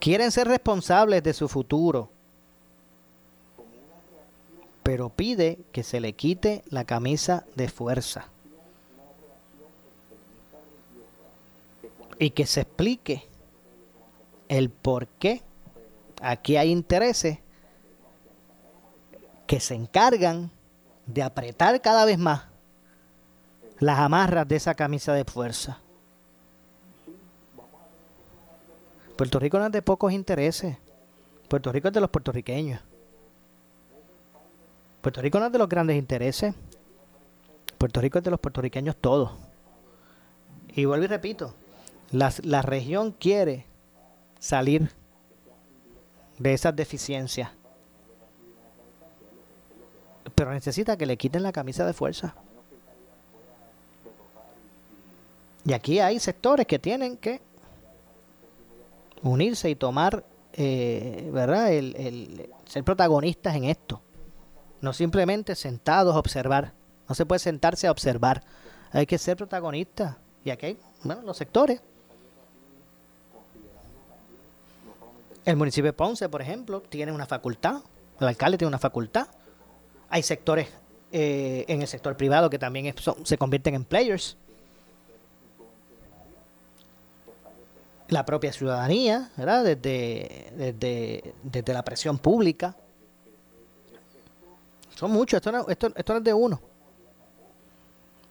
[0.00, 2.10] Quieren ser responsables de su futuro,
[4.84, 8.28] pero pide que se le quite la camisa de fuerza.
[12.18, 13.26] Y que se explique
[14.48, 15.40] el por qué
[16.20, 17.38] aquí hay intereses
[19.46, 20.50] que se encargan
[21.06, 22.44] de apretar cada vez más
[23.80, 25.80] las amarras de esa camisa de fuerza.
[29.16, 30.76] Puerto Rico no es de pocos intereses.
[31.48, 32.80] Puerto Rico es de los puertorriqueños.
[35.04, 36.54] Puerto Rico no es de los grandes intereses.
[37.76, 39.32] Puerto Rico es de los puertorriqueños todos.
[40.74, 41.54] Y vuelvo y repito,
[42.10, 43.66] la región quiere
[44.38, 44.90] salir
[46.38, 47.50] de esas deficiencias.
[50.34, 52.34] Pero necesita que le quiten la camisa de fuerza.
[55.66, 57.42] Y aquí hay sectores que tienen que
[59.22, 60.24] unirse y tomar,
[60.54, 61.74] eh, ¿verdad?
[61.74, 64.00] El, el, ser protagonistas en esto.
[64.84, 66.74] No simplemente sentados a observar.
[67.08, 68.42] No se puede sentarse a observar.
[68.92, 70.16] Hay que ser protagonistas.
[70.44, 71.80] Y aquí hay, bueno, los sectores
[75.46, 77.82] El municipio de Ponce, por ejemplo, tiene una facultad,
[78.20, 79.26] el alcalde tiene una facultad.
[80.08, 80.68] Hay sectores
[81.12, 84.36] eh, en el sector privado que también se convierten en players.
[88.08, 89.30] La propia ciudadanía.
[89.36, 92.76] Desde, desde, desde la presión pública.
[94.94, 96.60] Son muchos, esto no, esto, esto no es de uno.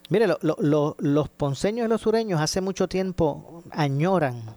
[0.09, 4.55] Mire, los ponceños y los sureños hace mucho tiempo añoran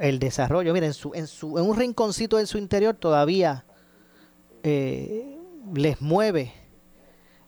[0.00, 0.72] el desarrollo.
[0.72, 3.64] Miren, en, su, en, su, en un rinconcito en su interior todavía
[4.62, 5.38] eh,
[5.74, 6.52] les mueve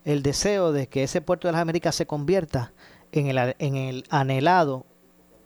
[0.05, 2.73] el deseo de que ese puerto de las Américas se convierta
[3.13, 4.87] en el, en el anhelado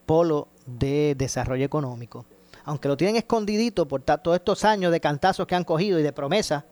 [0.05, 2.27] polo de desarrollo económico.
[2.65, 6.13] Aunque lo tienen escondidito por todos estos años de cantazos que han cogido y de
[6.13, 6.65] promesas,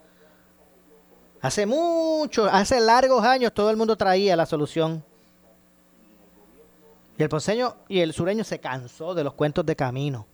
[1.41, 5.03] hace mucho, hace largos años todo el mundo traía la solución
[7.19, 10.27] y el ponceño y el sureño se cansó de los cuentos de camino.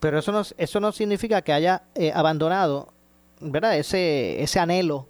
[0.00, 2.92] Pero eso no, eso no significa que haya eh, abandonado
[3.40, 3.76] ¿verdad?
[3.76, 5.06] Ese, ese anhelo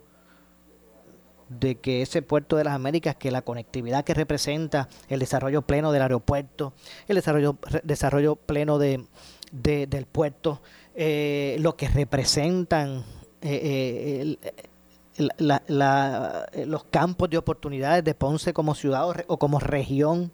[1.48, 5.92] de que ese puerto de las Américas, que la conectividad que representa, el desarrollo pleno
[5.92, 6.72] del aeropuerto,
[7.06, 9.06] el desarrollo, desarrollo pleno de,
[9.52, 10.60] del puerto,
[10.94, 13.04] eh, lo que representan
[13.46, 14.38] eh,
[15.38, 20.32] la, eh, los campos de oportunidades de Ponce como ciudad o, como región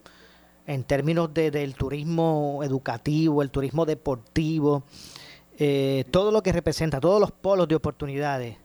[0.66, 4.84] en términos de, del turismo educativo, el turismo deportivo,
[5.58, 8.56] eh, todo lo que representa, todos los polos de oportunidades.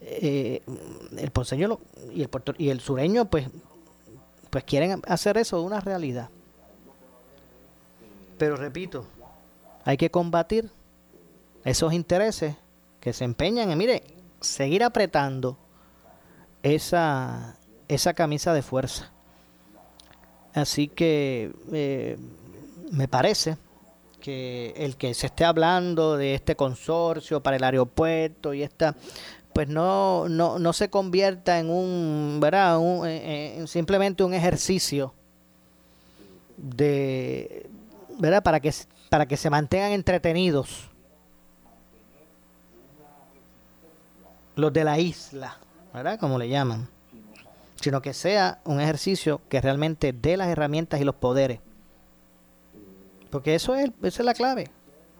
[0.00, 0.62] Eh,
[1.16, 1.80] el ponceño
[2.14, 3.48] y el, y el sureño pues,
[4.48, 6.30] pues quieren hacer eso una realidad.
[8.38, 9.04] Pero repito,
[9.84, 10.70] hay que combatir
[11.64, 12.54] esos intereses
[13.08, 14.02] que se en, mire,
[14.40, 15.56] seguir apretando
[16.62, 17.56] esa,
[17.88, 19.10] esa camisa de fuerza.
[20.52, 22.18] Así que eh,
[22.90, 23.56] me parece
[24.20, 28.94] que el que se esté hablando de este consorcio para el aeropuerto y esta
[29.52, 32.78] pues no, no, no se convierta en un, ¿verdad?
[33.06, 35.14] en simplemente un ejercicio
[36.56, 37.68] de,
[38.18, 38.42] ¿verdad?
[38.42, 38.72] Para que,
[39.08, 40.90] para que se mantengan entretenidos
[44.58, 45.56] los de la isla,
[45.94, 46.18] ¿verdad?
[46.18, 46.88] Como le llaman,
[47.76, 51.60] sino que sea un ejercicio que realmente dé las herramientas y los poderes.
[53.30, 54.68] Porque eso es, esa es la clave.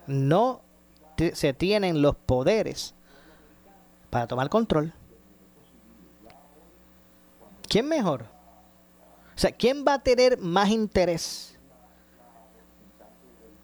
[0.08, 0.62] No
[1.34, 2.94] se tienen los poderes
[4.10, 4.92] para tomar control.
[7.68, 8.22] ¿Quién mejor?
[9.36, 11.56] O sea, ¿quién va a tener más interés?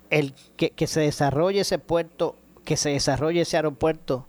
[0.09, 4.29] El que, que se desarrolle ese puerto, que se desarrolle ese aeropuerto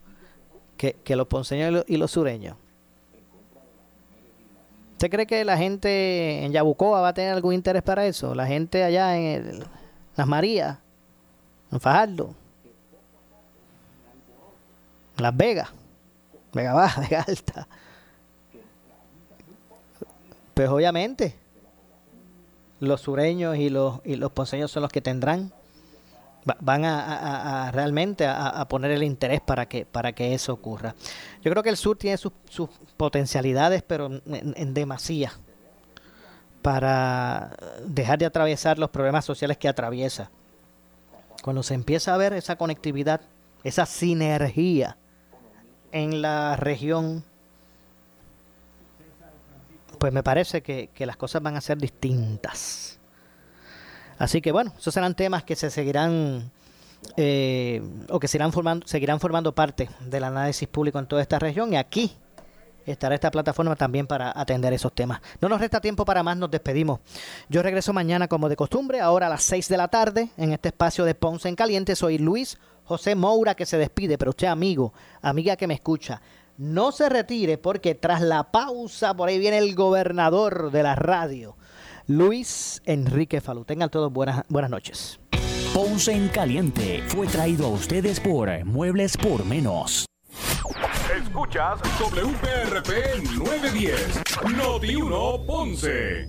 [0.94, 2.56] que, los ponceños y los, sureños.
[4.94, 8.34] ¿Usted cree que la gente en Yabucoa va a tener algún interés para eso?
[8.36, 9.64] La gente allá en
[10.16, 10.78] Las Marías,
[11.72, 12.34] en Fajardo,
[15.18, 15.70] en Las Vegas,
[16.54, 17.68] Vega Baja, Vega Alta.
[20.54, 21.36] Pues obviamente,
[22.80, 25.52] los sureños y los, y los ponceños son los que tendrán
[26.46, 30.96] van a, realmente a, poner el interés para que para que eso ocurra.
[31.42, 32.32] Yo creo que el sur tiene sus,
[32.98, 35.34] potencialidades, pero en, en, demasía
[36.62, 40.32] para dejar de atravesar los problemas sociales que atraviesa.
[41.44, 43.22] Cuando se empieza a ver esa conectividad,
[43.64, 44.98] esa sinergia
[45.92, 47.24] en la región,
[49.98, 53.00] pues me parece que, las cosas van a ser distintas.
[54.18, 56.52] Así que bueno, esos serán temas que se seguirán
[57.18, 61.74] eh, o que seguirán formando, seguirán formando parte del análisis público en toda esta región
[61.74, 62.16] y aquí
[62.86, 65.22] estará esta plataforma también para atender esos temas.
[65.42, 67.00] No nos resta tiempo para más, nos despedimos.
[67.50, 70.70] Yo regreso mañana como de costumbre, ahora a las 6 de la tarde, en este
[70.70, 71.96] espacio de Ponce en Caliente.
[71.96, 76.22] Soy Luis José Moura que se despide, pero usted amigo, amiga que me escucha,
[76.58, 81.58] no se retire porque tras la pausa por ahí viene el gobernador de la radio,
[82.08, 83.66] Luis Enrique Falú.
[83.66, 85.20] Tengan todos buenas, buenas noches.
[85.74, 90.06] Ponce en Caliente fue traído a ustedes por Muebles por Menos.
[91.18, 94.22] Escuchas WPRP 910,
[94.56, 96.28] Noti 1 Ponce.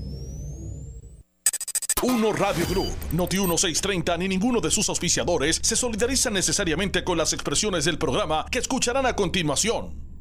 [2.02, 7.32] Uno Radio Group, Noti 1630 ni ninguno de sus auspiciadores se solidarizan necesariamente con las
[7.32, 10.15] expresiones del programa que escucharán a continuación.